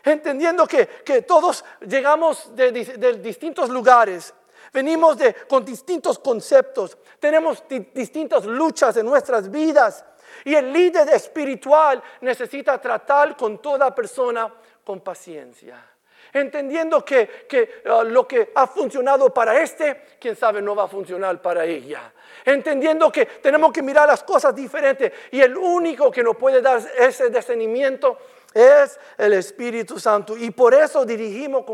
[0.04, 0.86] entendiendo que,
[1.26, 2.70] todos llegamos de
[3.14, 4.34] distintos lugares
[4.72, 5.16] Venimos
[5.48, 10.04] con distintos conceptos, tenemos distintas luchas en nuestras vidas
[10.44, 14.52] y el líder espiritual necesita tratar con toda persona
[14.84, 15.84] con paciencia.
[16.32, 21.42] Entendiendo que, uh, lo que ha funcionado para este, quién sabe, no va a funcionar
[21.42, 22.12] para ella.
[22.44, 26.80] Entendiendo que tenemos que mirar las cosas diferentes y el único que nos puede dar
[26.98, 28.18] ese discernimiento
[28.54, 30.36] es el Espíritu Santo.
[30.36, 31.64] Y por eso dirigimos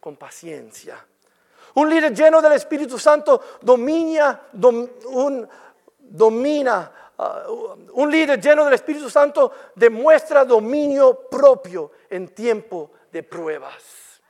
[0.00, 1.04] con paciencia.
[1.74, 5.48] Un líder lleno del Espíritu Santo domina, un,
[5.98, 14.20] domina, uh, un líder lleno del Espíritu Santo demuestra dominio propio en tiempo de pruebas.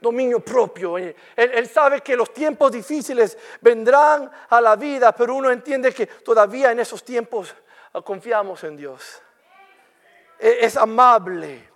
[0.00, 0.98] Dominio propio.
[0.98, 6.06] Él, él, sabe que los tiempos difíciles vendrán a la vida, pero uno entiende que
[6.06, 7.54] todavía en esos tiempos
[7.94, 9.22] uh, confiamos en Dios.
[10.38, 11.70] E, es, amable.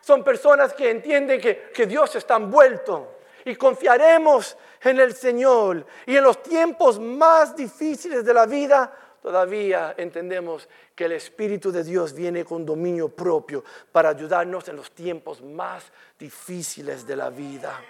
[0.00, 3.15] Son personas que entienden que, que Dios está envuelto
[3.46, 5.86] y confiaremos en el Señor.
[6.04, 11.84] Y en los tiempos más difíciles de la vida, todavía entendemos que el Espíritu de
[11.84, 15.84] Dios viene con dominio propio para ayudarnos en los tiempos más
[16.18, 17.80] difíciles de la vida.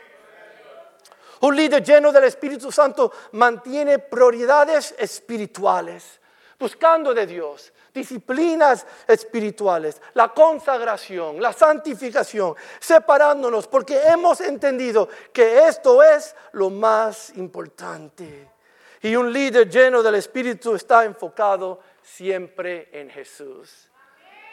[1.40, 6.20] Un líder lleno del Espíritu Santo mantiene prioridades espirituales,
[6.58, 16.02] buscando de Dios, disciplinas espirituales, la consagración, la santificación, separándonos porque hemos entendido que esto
[16.02, 18.50] es lo más importante.
[19.02, 23.88] Y un líder lleno del Espíritu está enfocado siempre en Jesús.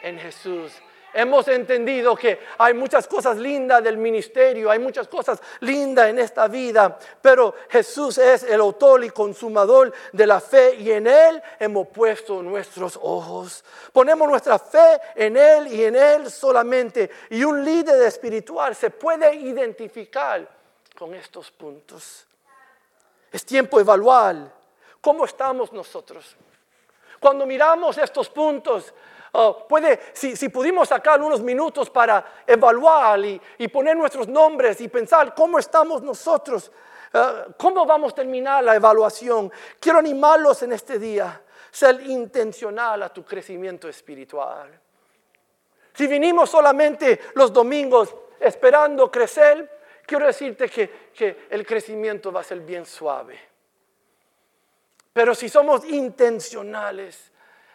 [0.02, 0.72] En Jesús.
[1.16, 6.48] Hemos entendido que hay muchas cosas lindas del ministerio, hay muchas cosas lindas en esta
[6.48, 11.86] vida, pero Jesús es el autor y consumador de la fe y en Él hemos
[11.86, 13.64] puesto nuestros ojos.
[13.92, 17.08] Ponemos nuestra fe en Él y en Él solamente.
[17.30, 20.48] Y un líder espiritual se puede identificar
[20.98, 22.26] con estos puntos.
[23.30, 24.36] Es tiempo de evaluar
[25.00, 26.36] cómo estamos nosotros.
[27.20, 28.92] Cuando miramos estos puntos,
[29.68, 35.58] Puede, si, pudimos sacar unos minutos para evaluar y, poner nuestros nombres y pensar cómo
[35.58, 36.70] estamos nosotros,
[37.12, 43.12] eh, cómo vamos a terminar la evaluación, quiero animarlos en este día, ser intencional a
[43.12, 44.70] tu crecimiento espiritual.
[45.92, 52.44] Si vinimos solamente los domingos esperando crecer, quiero decirte que, que el crecimiento va a
[52.44, 53.36] ser bien suave.
[55.12, 57.32] Pero si somos intencionales,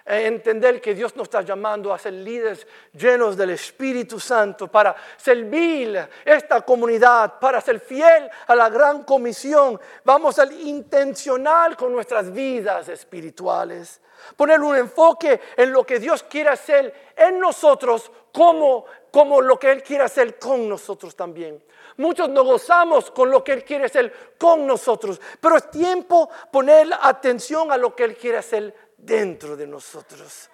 [0.09, 6.09] entender que Dios nos está llamando a ser líderes llenos del Espíritu Santo para servir
[6.25, 9.79] esta comunidad, para ser fiel a la gran comisión.
[10.03, 14.01] Vamos a ser intencional con nuestras vidas espirituales.
[14.35, 19.71] Poner un enfoque en lo que Dios quiere hacer en nosotros como, como lo que
[19.71, 21.63] Él quiere hacer con nosotros también.
[21.97, 26.87] Muchos nos gozamos con lo que Él quiere hacer con nosotros, pero es tiempo poner
[27.01, 30.49] atención a lo que Él quiere hacer dentro de nosotros.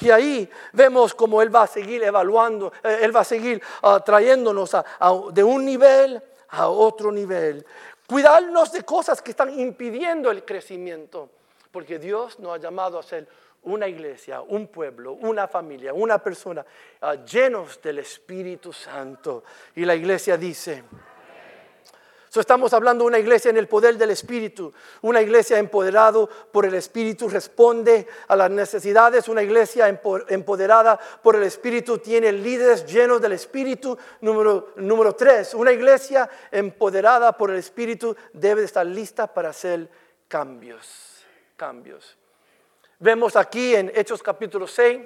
[0.00, 4.02] Y ahí vemos cómo Él va a seguir evaluando, eh, Él va a seguir ah,
[4.04, 4.76] trayéndonos
[5.32, 7.64] de un nivel a otro nivel.
[8.06, 11.30] Cuidarnos de cosas que están impidiendo el crecimiento,
[11.70, 13.28] porque Dios nos ha llamado a ser
[13.62, 16.66] una iglesia, un pueblo, una familia, una persona
[17.00, 19.44] ah, llenos del Espíritu Santo.
[19.76, 20.82] Y la iglesia dice,
[22.40, 26.74] estamos hablando de una iglesia en el poder del Espíritu, una iglesia empoderada por el
[26.74, 33.32] Espíritu, responde a las necesidades, una iglesia empoderada por el Espíritu tiene líderes llenos del
[33.32, 33.98] Espíritu.
[34.22, 39.88] Número, número tres, una iglesia empoderada por el Espíritu debe estar lista para hacer
[40.28, 41.24] cambios,
[41.56, 42.16] cambios.
[42.98, 45.00] Vemos aquí en Hechos capítulo 6,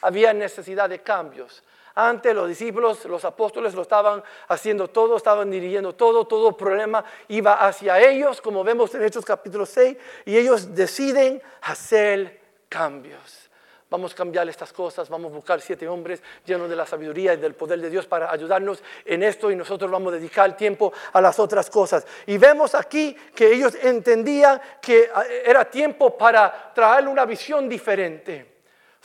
[0.00, 1.62] había necesidad de cambios.
[1.94, 7.54] Antes los discípulos, los apóstoles lo estaban haciendo todo, estaban dirigiendo todo, todo problema iba
[7.54, 13.50] hacia ellos, como vemos en Hechos capítulo 6, y ellos deciden hacer cambios.
[13.90, 17.36] Vamos a cambiar estas cosas, vamos a buscar siete hombres llenos de la sabiduría y
[17.36, 21.20] del poder de Dios para ayudarnos en esto y nosotros vamos a dedicar tiempo a
[21.20, 22.06] las otras cosas.
[22.24, 28.51] Y vemos aquí que ellos entendían que eh, era tiempo para traer una visión diferente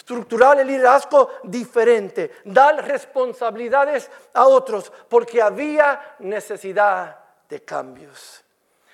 [0.08, 8.41] estructurar el liderazgo diferente, dar responsabilidades a otros, porque había necesidad de cambios.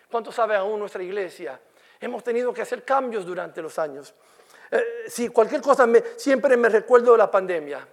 [0.10, 1.60] ¿Cuánto sabe aún nuestra iglesia?
[2.00, 4.12] Hemos tenido que hacer cambios durante los años.
[4.72, 7.88] Eh, si cualquier cosa, siempre me recuerdo la pandemia,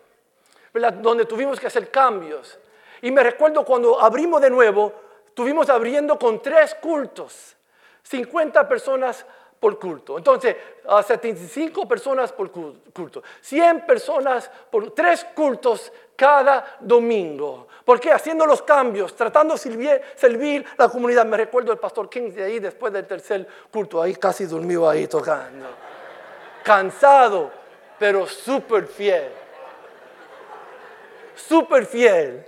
[1.02, 2.58] donde tuvimos que hacer cambios.
[3.02, 4.94] Y me recuerdo cuando abrimos de nuevo,
[5.34, 7.54] tuvimos abriendo con tres cultos,
[8.02, 9.26] 50 personas
[9.60, 10.16] por culto.
[10.16, 10.56] Entonces,
[10.88, 17.68] a 75 personas por culto, 100 personas por tres cultos cada domingo.
[17.84, 21.26] Porque haciendo los cambios, tratando de servir, la comunidad.
[21.26, 25.06] Me recuerdo el pastor King de ahí después del tercer culto, ahí casi durmió ahí
[25.06, 25.66] tocando.
[26.64, 27.50] Cansado,
[27.98, 29.30] pero súper fiel.
[31.34, 32.46] Súper fiel.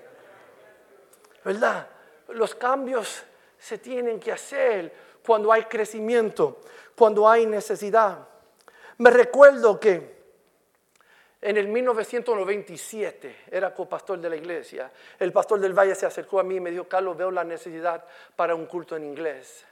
[1.44, 1.88] ¿Verdad?
[2.29, 3.22] Los cambios
[3.59, 6.58] se tienen que hacer cuando hay crecimiento
[6.96, 8.28] cuando hay necesidad.
[8.98, 10.22] Me recuerdo que
[11.40, 14.90] en el 1997 era copastor de la iglesia.
[15.18, 18.04] El pastor del Valle se acercó a mí y me dijo, Carlos, veo la necesidad
[18.37, 19.64] para un culto en inglés.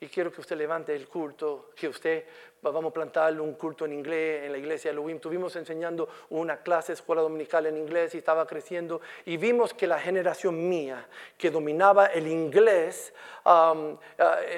[0.00, 2.24] Y quiero que usted levante el culto, que usted
[2.62, 5.20] vamos a plantar un culto en inglés en la iglesia de Elohim.
[5.20, 9.00] Tuvimos enseñando una clase, escuela dominical en inglés y estaba creciendo.
[9.26, 13.12] Y vimos que la generación mía, que dominaba el inglés,
[13.44, 13.96] um, uh,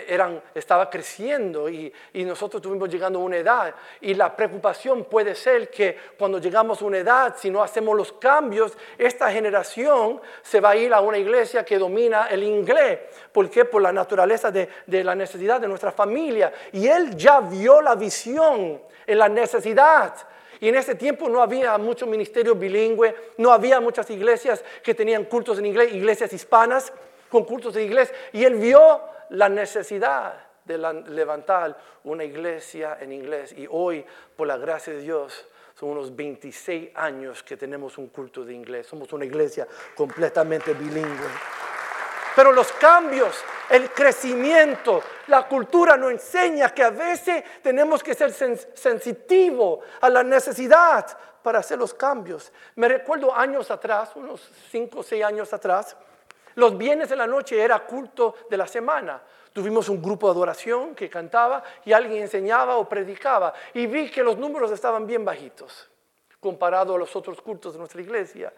[0.08, 3.74] eran, estaba creciendo y, y, nosotros estuvimos llegando a una edad.
[4.00, 8.12] Y la preocupación puede ser que cuando llegamos a una edad, si no hacemos los
[8.14, 13.00] cambios, esta generación se va a ir a una iglesia que domina el inglés.
[13.32, 13.64] ¿Por qué?
[13.64, 16.52] Por la naturaleza de, de la necesidad de nuestra familia.
[16.72, 20.14] Y él ya vio la visión, en la necesidad.
[20.60, 25.24] Y en ese tiempo no había mucho ministerio bilingüe, no había muchas iglesias que tenían
[25.24, 26.92] cultos en inglés, iglesias hispanas
[27.28, 28.12] con cultos en inglés.
[28.32, 29.00] Y él vio
[29.30, 33.54] la necesidad de levantar una iglesia en inglés.
[33.56, 34.04] Y hoy,
[34.36, 38.86] por la gracia de Dios, son unos 26 años que tenemos un culto de inglés.
[38.86, 39.66] Somos una iglesia
[39.96, 41.28] completamente bilingüe.
[42.36, 48.32] Pero los cambios, el crecimiento, la cultura nos enseña que a veces tenemos que ser
[48.32, 51.06] sensitivos a la necesidad
[51.42, 52.52] para hacer los cambios.
[52.76, 55.96] Me recuerdo años atrás, unos 5 o 6 años atrás,
[56.54, 59.20] los viernes de la noche era culto de la semana.
[59.52, 63.52] Tuvimos un grupo de adoración que cantaba y alguien enseñaba o predicaba.
[63.74, 65.88] Y vi que los números estaban bien bajitos
[66.40, 68.52] comparado a los otros cultos de nuestra iglesia.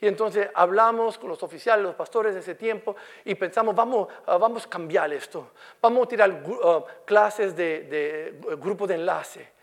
[0.00, 2.94] Y entonces hablamos con los oficiales, los pastores de ese tiempo
[3.24, 5.50] y pensamos, vamos, ah, vamos a cambiar esto.
[5.82, 9.58] Vamos a tirar ah, clases de, de grupo de enlace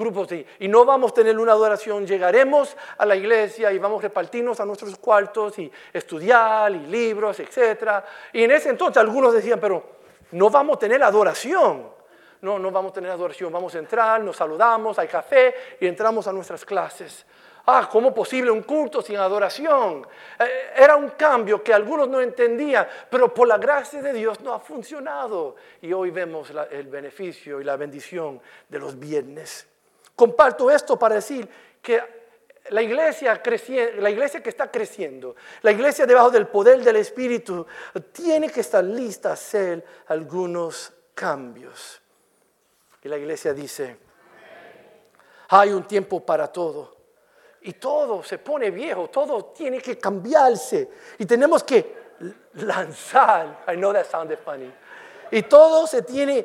[0.00, 4.08] grupos y no vamos a tener una adoración, llegaremos a la iglesia y vamos a
[4.08, 8.02] repartirnos a nuestros cuartos y estudiar y libros, etc.
[8.32, 9.84] Y en ese entonces algunos decían, pero
[10.32, 12.00] no vamos a tener adoración.
[12.42, 16.26] No, no vamos a tener adoración, vamos a entrar, nos saludamos, hay café y entramos
[16.26, 17.26] a nuestras clases.
[17.66, 20.06] Ah, ¿cómo posible un culto sin adoración?
[20.38, 24.54] Eh, era un cambio que algunos no entendían, pero por la gracia de Dios no
[24.54, 25.56] ha funcionado.
[25.82, 29.66] Y hoy vemos el beneficio y la bendición de los viernes.
[30.16, 31.48] Comparto esto para decir
[31.80, 32.20] que
[32.70, 33.40] la iglesia,
[33.98, 37.66] la iglesia que está creciendo, la iglesia debajo del poder del Espíritu,
[38.12, 42.00] tiene que estar lista a hacer algunos cambios.
[43.02, 43.96] Y la iglesia dice,
[45.48, 46.99] hay un tiempo para todo.
[47.62, 50.88] Y todo se pone viejo, todo tiene que cambiarse.
[51.18, 52.00] Y tenemos que
[52.54, 54.72] lanzar, I know that sounded funny,
[55.30, 56.44] y todo se tiene,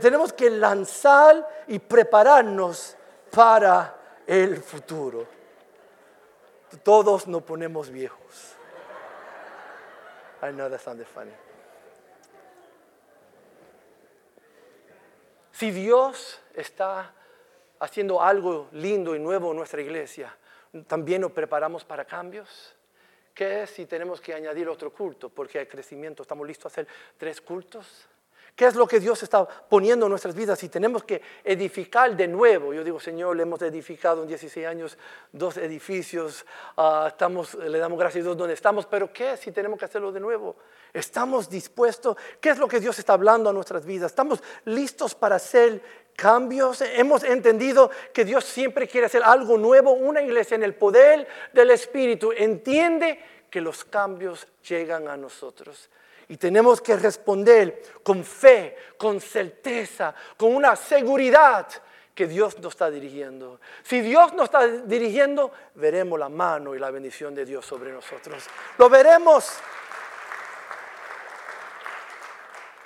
[0.00, 2.96] tenemos que lanzar y prepararnos
[3.30, 3.94] para
[4.26, 5.26] el futuro.
[6.82, 8.56] Todos nos ponemos viejos.
[10.42, 11.32] I know that sounded funny.
[15.52, 17.12] Si Dios está
[17.80, 20.36] haciendo algo lindo y nuevo en nuestra iglesia,
[20.86, 22.74] también nos preparamos para cambios.
[23.34, 25.28] ¿Qué es si tenemos que añadir otro culto?
[25.28, 28.08] Porque hay crecimiento, estamos listos a hacer tres cultos.
[28.58, 30.60] ¿Qué es lo que Dios está poniendo en nuestras vidas?
[30.64, 32.74] Y tenemos que edificar de nuevo.
[32.74, 34.98] Yo digo, Señor, le hemos edificado en 16 años
[35.30, 36.44] dos edificios,
[36.76, 40.10] ah, estamos, le damos gracias a Dios donde estamos, pero ¿qué si tenemos que hacerlo
[40.10, 40.56] de nuevo?
[40.92, 42.16] ¿Estamos dispuestos?
[42.40, 44.10] ¿Qué es lo que Dios está hablando a nuestras vidas?
[44.10, 45.80] ¿Estamos listos para hacer
[46.16, 46.80] cambios?
[46.80, 49.92] Hemos entendido que Dios siempre quiere hacer algo nuevo.
[49.92, 55.88] Una iglesia en el poder del Espíritu entiende que los cambios llegan a nosotros.
[56.28, 61.66] Y tenemos que responder con fe, con certeza, con una seguridad
[62.14, 63.60] que Dios nos está dirigiendo.
[63.82, 68.44] Si Dios nos está dirigiendo, veremos la mano y la bendición de Dios sobre nosotros.
[68.76, 69.58] Lo veremos.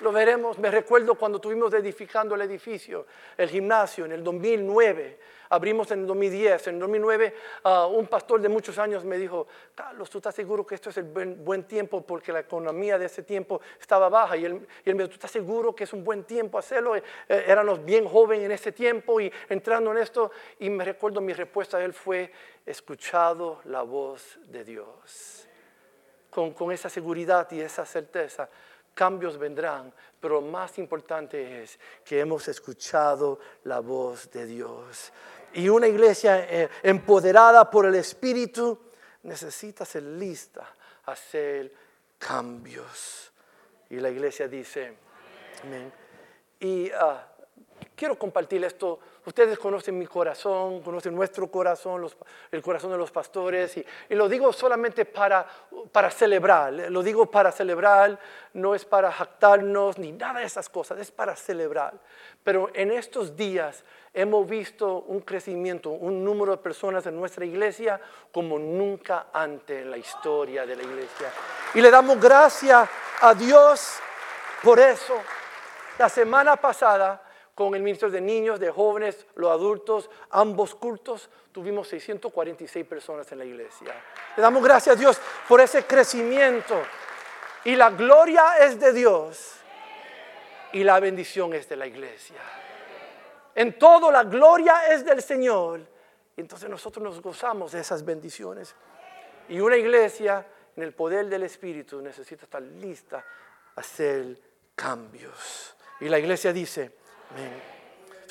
[0.03, 0.59] Lo veremos.
[0.59, 3.05] Me recuerdo cuando estuvimos edificando el edificio,
[3.37, 6.67] el gimnasio, en el 2009 abrimos en el 2010.
[6.67, 10.65] En el 2009 ah, un pastor de muchos años me dijo, Carlos, ¿tú estás seguro
[10.65, 14.35] que esto es el buen, tiempo porque la economía de ese tiempo estaba baja?
[14.35, 16.97] Y él, me dijo, ¿tú estás seguro que es un buen tiempo hacerlo?
[16.97, 20.31] Eh, éramos bien jóvenes en ese tiempo y entrando en esto.
[20.59, 22.29] Y me recuerdo mi respuesta a él fue,
[22.65, 25.47] escuchado la voz de Dios.
[26.29, 28.49] Con, con esa seguridad y esa certeza
[28.93, 35.11] cambios vendrán, pero más importante es que hemos escuchado la voz de Dios.
[35.53, 38.79] Y una iglesia eh, empoderada por el Espíritu
[39.23, 40.75] necesita ser lista
[41.05, 41.73] a hacer
[42.17, 43.31] cambios.
[43.89, 44.97] Y la iglesia dice,
[45.63, 45.91] amén.
[46.59, 47.27] Y ah,
[47.95, 52.05] quiero compartir esto Ustedes conocen mi corazón, conocen nuestro corazón,
[52.51, 55.45] el corazón de los pastores, y, lo digo solamente para,
[55.91, 58.19] para celebrar, lo digo para celebrar,
[58.53, 61.93] no es para jactarnos ni nada de esas cosas, es para celebrar.
[62.43, 68.01] Pero en estos días hemos visto un crecimiento, un número de personas en nuestra iglesia
[68.29, 71.31] como nunca antes en la historia de la iglesia.
[71.73, 72.89] Y le damos gracias
[73.21, 73.99] a Dios
[74.61, 75.15] por eso.
[75.97, 77.22] La semana pasada
[77.55, 83.39] con el Ministerio de Niños, de Jóvenes, los adultos, ambos cultos, tuvimos 646 personas en
[83.39, 83.93] la iglesia.
[84.35, 86.81] Le damos gracias a Dios por ese crecimiento.
[87.65, 89.53] Y la gloria es de Dios
[90.73, 92.41] y la bendición es de la iglesia.
[93.55, 95.81] En todo la gloria es del Señor.
[96.35, 98.75] Y entonces nosotros nos gozamos de esas bendiciones.
[99.47, 100.45] Y una iglesia
[100.75, 103.23] en el poder del Espíritu necesita estar lista
[103.75, 104.39] a hacer
[104.75, 105.75] cambios.
[105.99, 107.02] Y la iglesia dice,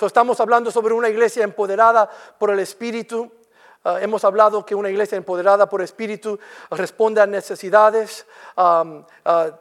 [0.06, 3.30] estamos hablando sobre una iglesia empoderada por el Espíritu.
[3.84, 6.38] Ah, hemos hablado que una iglesia empoderada por Espíritu
[6.70, 8.26] responde a necesidades,
[8.56, 9.04] ah,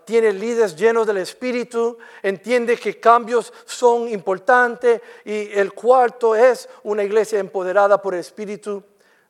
[0.06, 7.04] tiene líderes llenos del Espíritu, entiende que cambios son importantes y el cuarto es una
[7.04, 8.84] iglesia empoderada por Espíritu,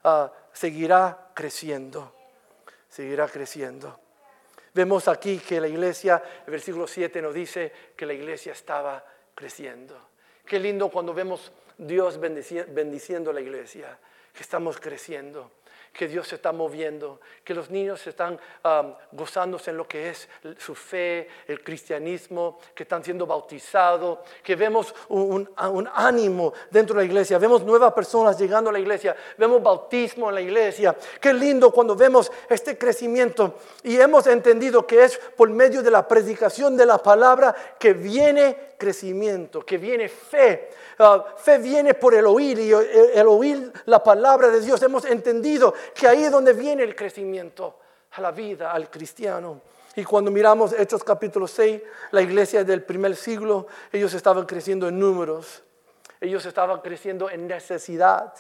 [0.04, 2.14] ah, seguirá creciendo,
[2.90, 3.98] seguirá creciendo.
[4.74, 9.04] Vemos aquí que la iglesia, el versículo 7 nos dice que la iglesia estaba
[9.36, 9.98] creciendo.
[10.46, 13.98] Qué lindo cuando vemos Dios bendiciendo la iglesia,
[14.34, 15.52] que estamos creciendo
[15.94, 20.28] que Dios se está moviendo, que los niños están um, gozándose en lo que es
[20.58, 27.02] su fe, el cristianismo, que están siendo bautizados, que vemos un, un, ánimo dentro de
[27.02, 30.96] la iglesia, vemos nuevas personas llegando a la iglesia, vemos bautismo en la iglesia.
[31.20, 36.08] Qué lindo cuando vemos este crecimiento y hemos entendido que es por medio de la
[36.08, 40.70] predicación de la palabra que viene crecimiento, que viene fe.
[40.98, 44.82] Ah, fe viene por el oír y el, oír la palabra de Dios.
[44.82, 47.78] Hemos entendido que ahí es donde viene el crecimiento
[48.14, 49.62] a la vida, al cristiano.
[49.96, 51.80] Y cuando miramos Hechos capítulo 6,
[52.10, 55.62] la iglesia del primer siglo, ellos estaban creciendo en números,
[56.20, 58.34] ellos estaban creciendo en necesidad,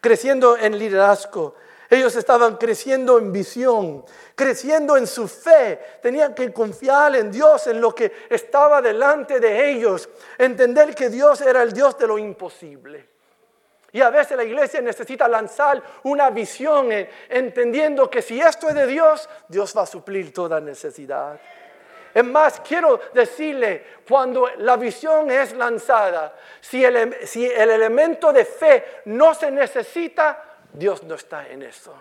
[0.00, 1.56] creciendo en liderazgo,
[1.90, 4.04] ellos estaban creciendo en visión,
[4.36, 5.98] creciendo en su fe.
[6.00, 10.08] Tenían que confiar en Dios, en lo que estaba delante de ellos.
[10.38, 13.08] Entender que Dios era el Dios de lo imposible.
[13.90, 16.90] Y a veces la iglesia necesita lanzar una visión
[17.28, 21.40] entendiendo que si esto es de Dios, Dios va a suplir toda necesidad.
[22.14, 28.44] Es más, quiero decirle, cuando la visión es lanzada, si el, si el elemento de
[28.44, 31.94] fe no se necesita, Dios no está en eso.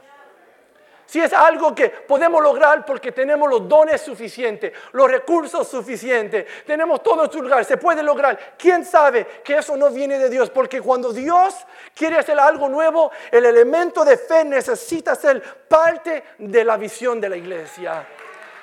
[1.10, 7.02] Si es algo que podemos lograr porque tenemos los dones suficientes, los recursos suficientes, tenemos
[7.02, 8.54] todo en su lugar, se puede lograr.
[8.56, 10.52] ¿Quién sabe que eso no viene de Dios?
[10.52, 11.56] Porque cuando Dios
[11.96, 17.30] quiere hacer algo nuevo, el elemento de fe necesita ser parte de la visión de
[17.30, 18.08] la iglesia.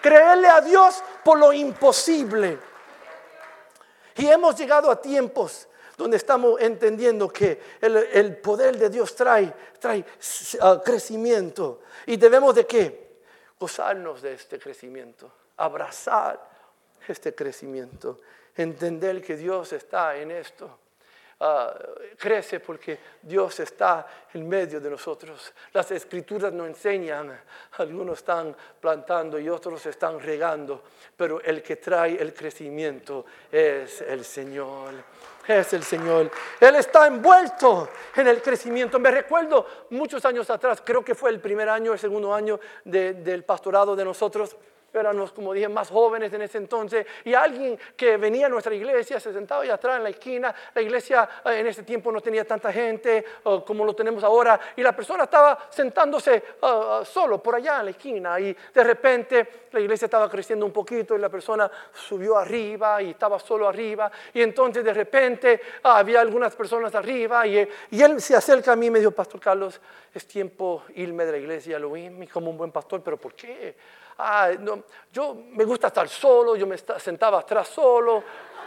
[0.01, 2.61] Creerle a Dios por lo imposible.
[4.15, 5.67] Y hemos llegado a tiempos
[5.97, 10.05] donde estamos entendiendo que el, poder de Dios trae, trae
[10.61, 11.81] ah, crecimiento.
[12.07, 13.07] Y debemos de qué?
[13.59, 16.49] Gozarnos de este crecimiento, abrazar
[17.09, 18.21] este crecimiento,
[18.55, 20.79] entender que Dios está en esto.
[21.39, 21.75] Ah,
[22.17, 25.53] crece porque Dios está en medio de nosotros.
[25.73, 27.39] Las escrituras nos enseñan,
[27.73, 30.83] algunos están plantando y otros están regando,
[31.15, 34.95] pero el que trae el crecimiento es el Señor
[35.49, 36.31] es el Señor.
[36.61, 38.99] Él está envuelto en el crecimiento.
[38.99, 43.45] Me recuerdo muchos años atrás, creo que fue el primer año, el segundo año del
[43.45, 44.57] pastorado de nosotros
[45.01, 49.21] éramos, como dije, más jóvenes en ese entonces, y alguien que venía a nuestra iglesia
[49.21, 52.45] se sentaba ahí atrás en la esquina, la iglesia eh, en ese tiempo no tenía
[52.45, 53.25] tanta gente
[53.65, 57.91] como lo tenemos ahora, y la persona estaba sentándose uh, solo por allá en la
[57.91, 63.03] esquina, y de repente la iglesia estaba creciendo un poquito y la persona subió arriba
[63.03, 68.21] y estaba solo arriba, y entonces de repente había algunas personas arriba, y, y, él
[68.21, 69.81] se acerca a mí y me dijo, Pastor Carlos,
[70.13, 73.75] es tiempo irme de la iglesia, lo vi como un buen pastor, pero ¿por qué?
[74.19, 78.23] Ah, no, yo me gusta estar solo, yo me sentaba atrás solo,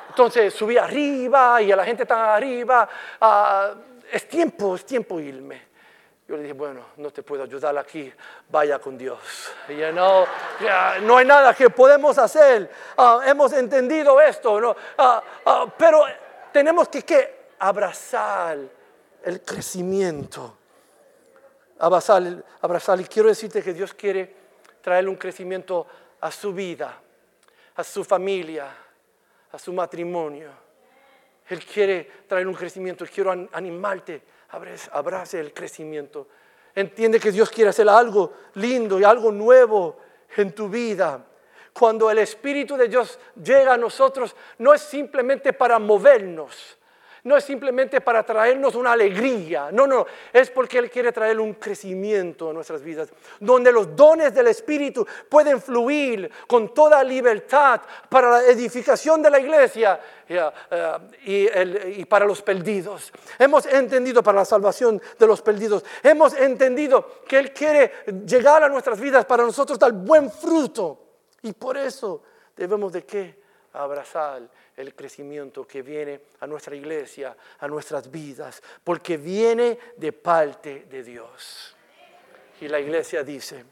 [0.09, 2.87] entonces subí arriba y a la gente estaba arriba,
[3.21, 3.73] ah,
[4.11, 5.69] es tiempo, es tiempo irme.
[6.27, 8.13] Yo le dije, bueno, no te puedo ayudar aquí,
[8.49, 9.19] vaya con Dios.
[9.67, 10.25] Y no,
[11.01, 14.75] no hay nada que podemos hacer, ah, hemos entendido esto, ¿no?
[14.97, 15.23] Ah,
[15.77, 16.03] pero
[16.51, 18.59] tenemos que, que abrazar
[19.23, 20.55] el crecimiento.
[21.79, 24.38] Abrazar, abrazar, y quiero decirte que Dios quiere
[24.89, 25.85] traerle un crecimiento
[26.19, 26.99] a su vida,
[27.75, 28.75] a su familia,
[29.51, 30.49] a su matrimonio.
[31.47, 34.23] Él quiere traer un crecimiento, quiero animarte,
[34.91, 36.27] abrace el crecimiento.
[36.73, 39.99] Entiende que Dios quiere hacer algo lindo y algo nuevo
[40.35, 41.23] en tu vida.
[41.71, 46.78] Cuando el Espíritu de Dios llega a nosotros, no es simplemente para movernos,
[47.29, 51.53] no es simplemente para traernos una alegría, no, no, es porque Él quiere traer un
[51.53, 53.09] crecimiento a nuestras vidas,
[53.39, 59.39] donde los dones del Espíritu pueden fluir con toda libertad para la edificación de la
[59.39, 63.13] iglesia eh, y, para los perdidos.
[63.37, 67.91] Hemos entendido para la salvación de los perdidos, hemos entendido que Él quiere
[68.25, 70.99] llegar a nuestras vidas para nosotros dar buen fruto
[71.43, 72.23] y por eso
[72.57, 73.39] debemos de qué?
[73.73, 74.49] Abrazar
[74.79, 81.03] el crecimiento que viene a nuestra iglesia, a nuestras vidas, porque viene de parte de
[81.03, 81.75] Dios.
[82.61, 83.65] Y la iglesia dice,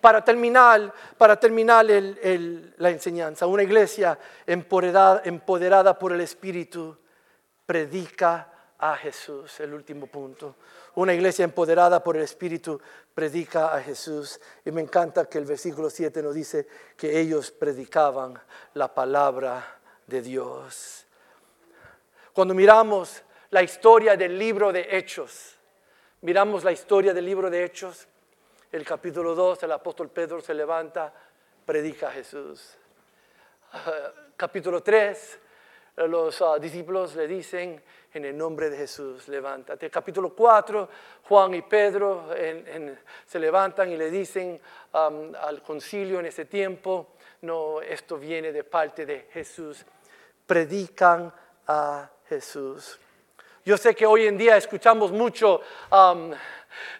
[0.00, 6.98] para terminar, para terminar la enseñanza, una iglesia empoderada, empoderada por el Espíritu
[7.64, 10.56] predica a Jesús, el último punto.
[10.96, 12.80] Una iglesia empoderada por el Espíritu
[13.14, 14.40] predica a Jesús.
[14.64, 16.66] Y me encanta que el versículo 7 nos dice
[16.96, 18.38] que ellos predicaban
[18.74, 21.06] la palabra de Dios.
[22.32, 25.56] Cuando miramos la historia del libro de Hechos,
[26.22, 28.08] miramos la historia del libro de Hechos,
[28.72, 31.12] el capítulo 2, el apóstol Pedro se levanta
[31.64, 32.76] predica a Jesús.
[33.72, 35.38] Ah, capítulo 3,
[35.96, 37.82] los ah, discípulos le dicen,
[38.12, 39.90] en el nombre de Jesús, levántate.
[39.90, 40.88] Capítulo 4,
[41.28, 42.28] Juan y Pedro
[43.26, 44.60] se levantan y le dicen
[44.92, 47.13] al concilio en ese tiempo,
[47.44, 49.84] no, esto viene de parte de Jesús.
[50.46, 51.32] Predican
[51.66, 52.98] a Jesús.
[53.64, 55.60] Yo sé que hoy en día escuchamos mucho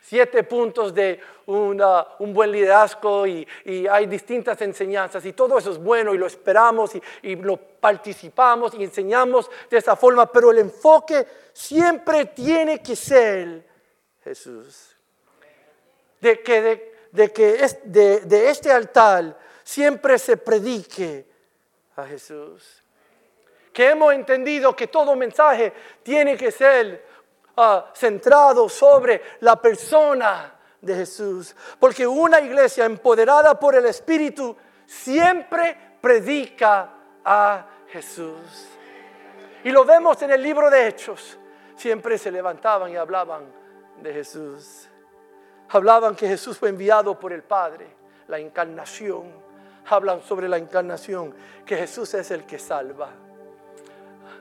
[0.01, 3.47] siete puntos de un buen liderazgo y,
[3.91, 6.93] hay distintas enseñanzas y todo eso es bueno y lo esperamos
[7.23, 13.67] y, lo participamos y enseñamos de esa forma, pero el enfoque siempre tiene que ser
[14.23, 14.97] Jesús.
[16.21, 21.27] De que, de, que de este altar siempre se predique
[21.97, 22.83] a Jesús.
[23.73, 25.73] Que hemos entendido que todo mensaje
[26.05, 27.15] tiene que ser
[27.57, 31.55] Ah, centrado sobre la persona de Jesús.
[31.79, 36.91] Porque una iglesia empoderada por el Espíritu siempre predica
[37.25, 38.69] a Jesús.
[39.63, 41.39] Y lo vemos en el libro de Hechos.
[41.77, 43.45] Siempre se levantaban y hablaban
[44.03, 44.89] de Jesús.
[45.69, 47.87] Hablaban que Jesús fue enviado por el Padre,
[48.27, 49.44] la encarnación.
[49.87, 53.11] Hablan sobre la encarnación, que Jesús es el que salva.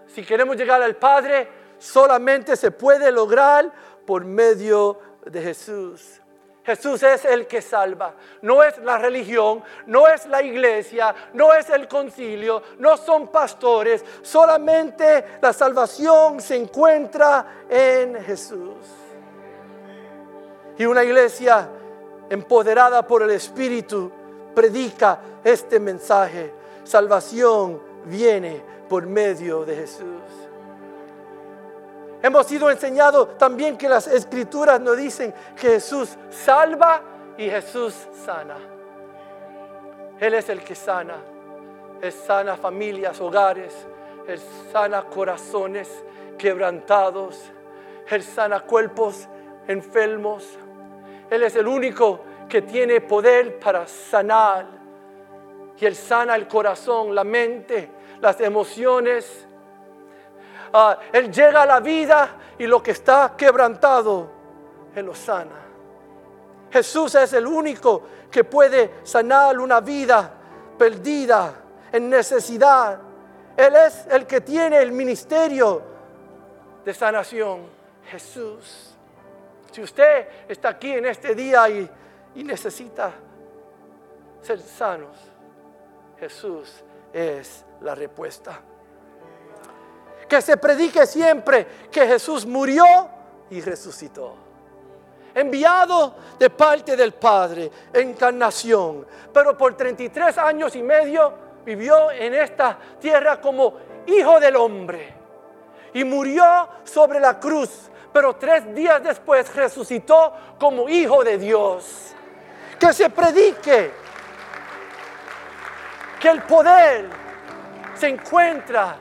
[0.08, 3.72] Si queremos llegar al Padre, solamente se puede lograr
[4.06, 6.22] por medio de Jesús.
[6.64, 8.14] Jesús es el que salva.
[8.42, 14.04] No es la religión, no es la iglesia, no es el concilio, no son pastores.
[14.22, 18.78] Solamente la salvación se encuentra en Jesús.
[20.78, 21.68] Y una iglesia
[22.30, 24.12] empoderada por el Espíritu
[24.54, 26.54] predica este mensaje.
[26.84, 30.44] Salvación viene por medio de Jesús.
[32.22, 37.02] Hemos sido enseñados también que las escrituras nos dicen que Jesús salva
[37.38, 37.94] y Jesús
[38.26, 38.56] sana.
[40.20, 41.16] Él es el que sana.
[42.02, 43.74] Él sana familias, hogares.
[44.26, 44.40] Él
[44.72, 45.90] sana corazones
[46.38, 47.42] quebrantados.
[48.10, 49.28] Él sana cuerpos
[49.68, 50.58] enfermos.
[51.30, 52.22] Él es el único
[52.54, 54.68] que tiene poder para sanar.
[55.80, 57.90] Y Él sana el corazón, la mente,
[58.22, 59.48] las emociones
[60.76, 64.28] Ah, él llega a la vida y lo que está quebrantado,
[64.96, 65.62] Él lo sana.
[66.72, 68.02] Jesús es el único
[68.32, 70.34] que puede sanar una vida
[70.76, 71.54] perdida,
[71.92, 73.00] en necesidad.
[73.56, 75.84] Él es el que tiene el ministerio
[76.84, 77.84] de sanación.
[78.10, 78.96] Jesús.
[79.72, 81.90] Si usted está aquí en este día y,
[82.36, 83.14] y necesita
[84.42, 85.18] ser sanos,
[86.20, 88.62] Jesús es la respuesta
[90.34, 92.84] que se predique siempre que Jesús murió
[93.52, 94.34] y resucitó.
[95.36, 102.78] Enviado de parte del Padre, encarnación, pero por 33 años y medio vivió en esta
[103.00, 103.76] tierra como
[104.08, 105.14] hijo del hombre
[105.94, 106.44] y murió
[106.84, 112.13] sobre la cruz, pero tres días después resucitó como hijo de Dios.
[112.80, 113.92] Que se predique
[116.20, 117.10] que el poder
[117.96, 118.96] se encuentra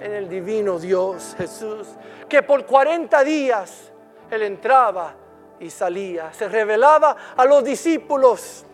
[0.00, 1.88] en el divino Dios Jesús,
[2.28, 3.92] que por 40 días
[4.30, 5.14] Él entraba
[5.60, 8.64] y salía, se revelaba a los discípulos,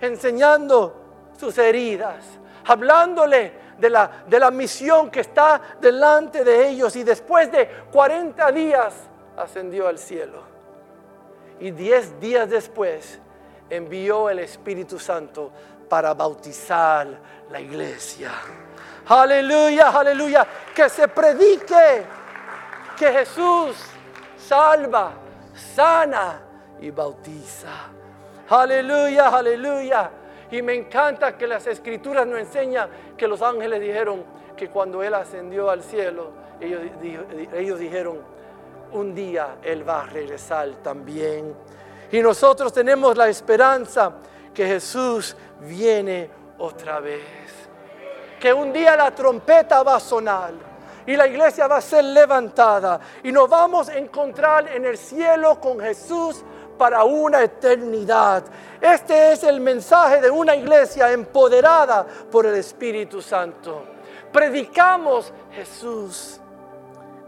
[0.00, 2.24] enseñando sus heridas,
[2.64, 8.52] hablándole de la, de la misión que está delante de ellos y después de 40
[8.52, 8.94] días
[9.36, 10.42] ascendió al cielo.
[11.60, 13.20] Y 10 días después
[13.70, 15.50] envió el Espíritu Santo
[15.88, 17.08] para bautizar
[17.50, 18.32] la iglesia.
[19.06, 20.46] Aleluya, aleluya.
[20.74, 22.04] Que se predique
[22.98, 23.76] que Jesús
[24.36, 25.12] salva,
[25.74, 26.40] sana
[26.80, 27.68] y bautiza.
[28.48, 30.10] Aleluya, aleluya.
[30.50, 34.24] Y me encanta que las escrituras nos enseñan que los ángeles dijeron
[34.56, 36.80] que cuando Él ascendió al cielo, ellos,
[37.52, 38.20] ellos dijeron,
[38.92, 41.54] un día Él va a regresar también.
[42.10, 44.12] Y nosotros tenemos la esperanza
[44.54, 47.58] que Jesús viene otra vez
[48.38, 50.52] que un día la trompeta va a sonar
[51.06, 55.60] y la iglesia va a ser levantada y nos vamos a encontrar en el cielo
[55.60, 56.44] con Jesús
[56.76, 58.44] para una eternidad.
[58.80, 63.84] Este es el mensaje de una iglesia empoderada por el Espíritu Santo.
[64.32, 66.40] Predicamos Jesús.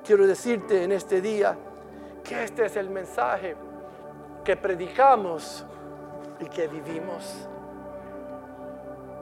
[0.04, 1.56] Quiero decirte en este día
[2.22, 3.56] que este es el mensaje
[4.44, 5.64] que predicamos
[6.40, 7.48] y que vivimos.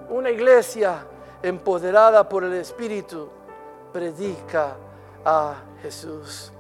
[0.08, 1.04] Una iglesia
[1.42, 3.30] empoderada por el Espíritu,
[3.92, 4.76] predica
[5.24, 6.52] a Jesús.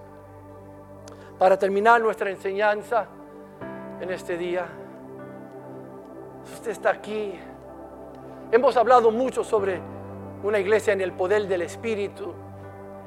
[1.38, 3.06] Para terminar nuestra enseñanza
[4.00, 4.66] en este día,
[6.52, 7.38] usted está aquí
[8.50, 9.78] Hemos hablado mucho sobre
[10.42, 12.32] una iglesia en el poder del Espíritu.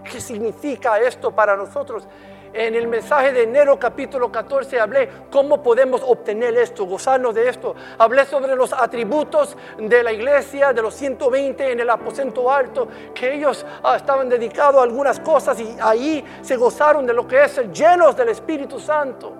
[0.04, 2.08] ¿Qué significa esto para nosotros?
[2.54, 7.76] En el mensaje de enero capítulo 14 hablé cómo podemos obtener esto, gozarnos de esto.
[7.98, 13.36] Hablé sobre los atributos de la iglesia, de los 120 en el aposento alto, que
[13.36, 17.58] ellos ah, estaban dedicados a algunas cosas y ahí se gozaron de lo que es
[17.58, 19.34] el llenos del Espíritu Santo.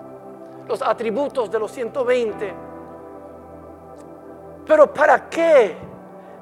[0.66, 2.54] Los atributos de los 120.
[4.66, 5.76] Pero ¿para qué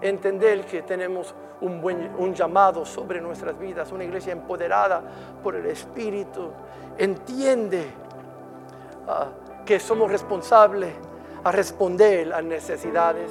[0.01, 5.03] entender que tenemos un, llamado sobre nuestras vidas, una iglesia empoderada
[5.43, 6.51] por el Espíritu.
[6.97, 7.87] Entiende
[9.09, 9.29] ah,
[9.65, 10.93] que somos responsables
[11.45, 13.31] a responder a necesidades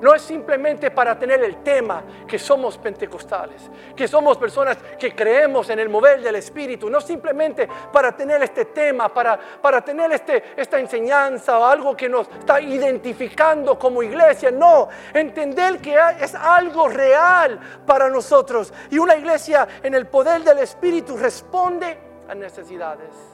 [0.00, 5.70] no es simplemente para tener el tema que somos pentecostales, que somos personas que creemos
[5.70, 10.42] en el mover del Espíritu, no simplemente para tener este tema, para, para tener este,
[10.56, 16.88] esta enseñanza o algo que nos está identificando como iglesia, no, entender que es algo
[16.88, 18.72] real para nosotros.
[18.90, 23.33] Y una iglesia en el poder del Espíritu responde a necesidades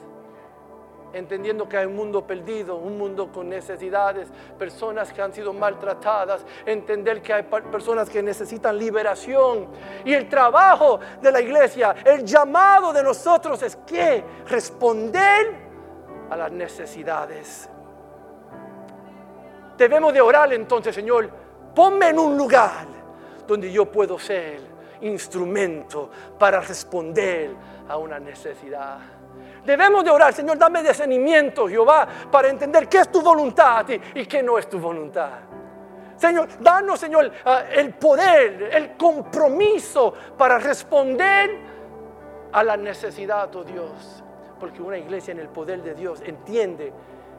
[1.12, 6.44] entendiendo que hay un mundo perdido, un mundo con necesidades, personas que han sido maltratadas,
[6.66, 9.68] entender que hay personas que necesitan liberación.
[10.04, 15.70] Y el trabajo de la iglesia, el llamado de nosotros es que responder
[16.30, 17.68] a las necesidades.
[19.76, 21.30] Debemos de orar entonces, Señor,
[21.74, 22.86] ponme en un lugar
[23.46, 24.60] donde yo puedo ser
[25.00, 27.50] instrumento para responder
[27.88, 29.19] a una necesidad.
[29.64, 34.42] Debemos de orar, Señor, dame discernimiento, Jehová, para entender qué es tu voluntad y, qué
[34.42, 35.30] no es tu voluntad.
[36.16, 41.50] Señor, danos, Señor, ah, el poder, el compromiso para responder
[42.52, 44.22] a la necesidad, oh Dios.
[44.58, 46.92] Porque una iglesia en el poder de Dios entiende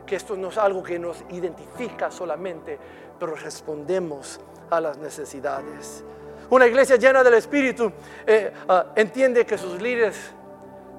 [0.05, 2.77] que esto no es algo que nos identifica solamente,
[3.19, 4.39] pero respondemos
[4.69, 6.03] a las necesidades.
[6.49, 7.91] Una iglesia llena del Espíritu
[8.25, 10.33] eh, ah, entiende que sus líderes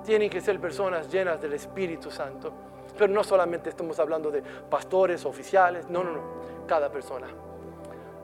[0.04, 2.52] tienen que ser personas llenas del Espíritu Santo.
[2.96, 6.22] Pero no solamente estamos hablando de pastores, oficiales, no, no, no,
[6.66, 7.26] cada persona.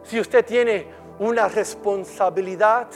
[0.03, 0.87] Si usted tiene
[1.19, 2.89] una responsabilidad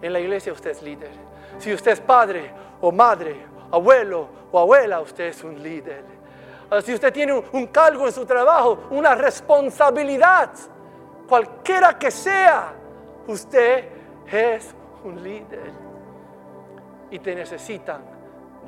[0.00, 1.10] en la iglesia, usted es líder.
[1.58, 2.50] Si usted es padre
[2.80, 3.36] o madre,
[3.70, 6.04] abuelo o abuela, usted es un líder.
[6.70, 10.50] Ah, si usted tiene un, cargo en su trabajo, una responsabilidad,
[11.28, 12.72] cualquiera que sea,
[13.26, 13.88] usted
[14.30, 14.72] es
[15.04, 15.79] un líder
[17.10, 18.02] y te necesitan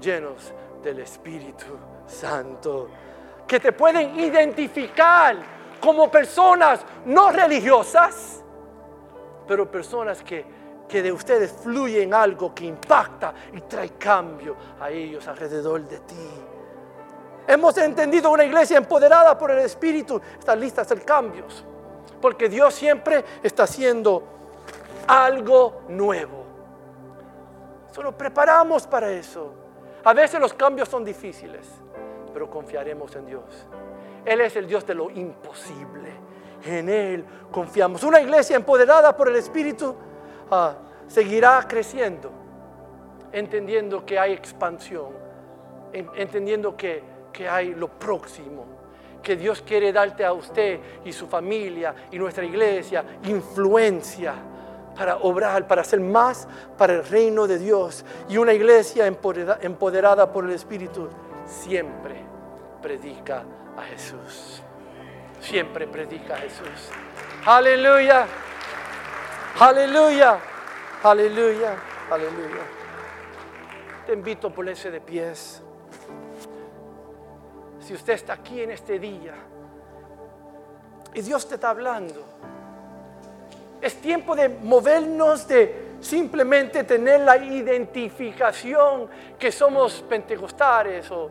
[0.00, 1.66] llenos del Espíritu
[2.06, 2.88] Santo,
[3.46, 5.36] que te pueden identificar
[5.80, 8.42] como personas no religiosas,
[9.46, 10.44] pero personas que,
[10.88, 16.28] que de ustedes fluyen algo que impacta y trae cambio a ellos alrededor de ti.
[17.46, 21.64] Hemos entendido una iglesia empoderada por el Espíritu, está lista a hacer cambios,
[22.20, 24.22] porque Dios siempre está haciendo
[25.08, 26.41] algo nuevo.
[27.92, 29.52] Solo preparamos para eso.
[30.02, 31.68] A veces los cambios son difíciles,
[32.32, 33.44] pero confiaremos en Dios.
[34.24, 36.10] Él es el Dios de lo imposible.
[36.64, 38.02] En Él confiamos.
[38.02, 39.94] Una iglesia empoderada por el Espíritu
[40.50, 40.74] ah,
[41.06, 42.30] seguirá creciendo,
[43.30, 45.10] entendiendo que hay expansión,
[45.92, 48.64] entendiendo que, que hay lo próximo,
[49.22, 54.34] que Dios quiere darte a usted y su familia y nuestra iglesia influencia
[54.96, 58.04] para obrar, para hacer más para el reino de Dios.
[58.28, 61.08] Y una iglesia empoderada por el Espíritu
[61.46, 62.16] siempre
[62.80, 63.44] predica
[63.76, 64.62] a Jesús.
[65.40, 66.90] Siempre predica a Jesús.
[67.44, 68.26] Aleluya.
[69.58, 70.38] Aleluya.
[71.02, 71.76] Aleluya.
[72.10, 72.62] Aleluya.
[74.06, 75.62] Te invito a ponerse de pies.
[77.80, 79.34] Si usted está aquí en este día
[81.14, 82.31] y Dios te está hablando
[83.82, 91.30] es tiempo de movernos, de simplemente tener la identificación que somos pentecostales o,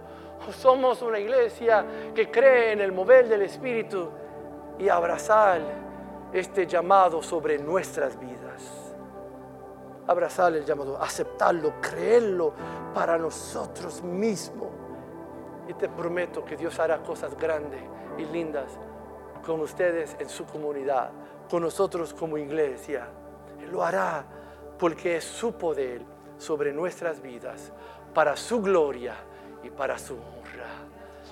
[0.60, 1.86] somos una iglesia
[2.16, 4.10] que cree en el mover del Espíritu
[4.80, 5.62] y abrazar
[6.34, 8.64] este llamado sobre nuestras vidas.
[10.08, 12.54] Abrazar el llamado, aceptarlo, creerlo
[12.94, 14.70] para nosotros mismos.
[15.70, 17.82] Y te prometo que Dios hará cosas grandes
[18.18, 18.72] y lindas
[19.46, 21.12] con ustedes en su comunidad
[21.52, 23.06] con nosotros como iglesia.
[23.70, 24.24] Lo hará
[24.80, 26.02] porque es su poder
[26.38, 27.74] sobre nuestras vidas,
[28.14, 29.16] para su gloria
[29.62, 30.70] y para su honra.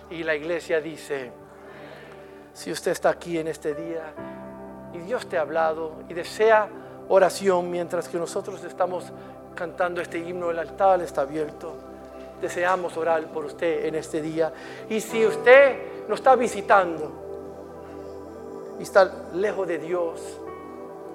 [0.09, 1.31] Y la iglesia dice,
[2.53, 4.13] si usted está aquí en este día
[4.93, 6.67] y Dios te ha hablado y desea
[7.07, 9.05] oración mientras que nosotros estamos
[9.55, 11.75] cantando este himno, el altar está abierto.
[12.41, 14.51] Deseamos orar por usted en este día.
[14.89, 17.28] Y si usted nos está visitando,
[18.79, 20.39] y está lejos de Dios,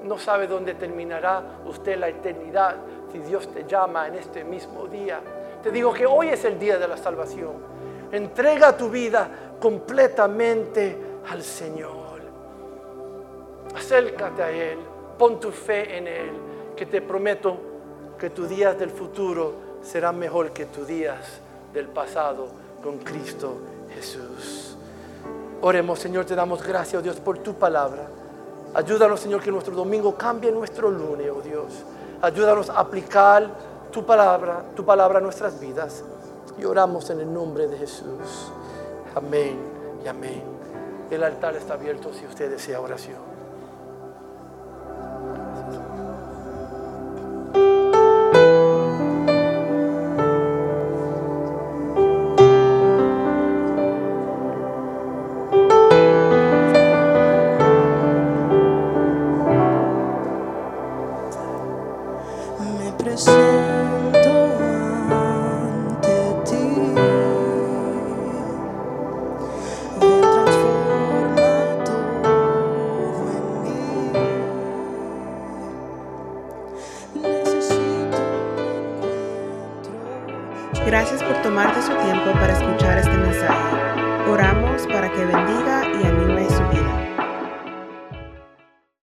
[0.05, 2.77] no sabe dónde terminará usted la eternidad
[3.11, 5.21] si Dios te llama en este mismo día.
[5.63, 7.53] Te digo que hoy es el día de la salvación.
[8.13, 10.97] Entrega tu vida completamente
[11.31, 12.05] al Señor.
[13.75, 14.79] Acércate a Él,
[15.19, 16.31] pon tu fe en Él,
[16.77, 17.57] que te prometo
[18.19, 21.41] que tus días del futuro serán mejor que tus días
[21.73, 22.49] del pasado
[22.83, 23.57] con Cristo
[23.95, 24.74] Jesús.
[25.67, 28.07] Oremos, Señor, te damos gracias, oh Dios, por tu palabra.
[28.75, 31.73] Ayúdanos, Señor, que nuestro domingo cambie nuestro lunes, oh Dios.
[32.21, 33.49] Ayúdanos a aplicar
[33.91, 36.05] tu palabra, tu palabra a nuestras vidas.
[36.59, 38.53] Y oramos en el nombre de Jesús.
[39.15, 39.57] Amén
[40.05, 40.43] y amén.
[41.11, 43.34] El altar está abierto si usted desea oración.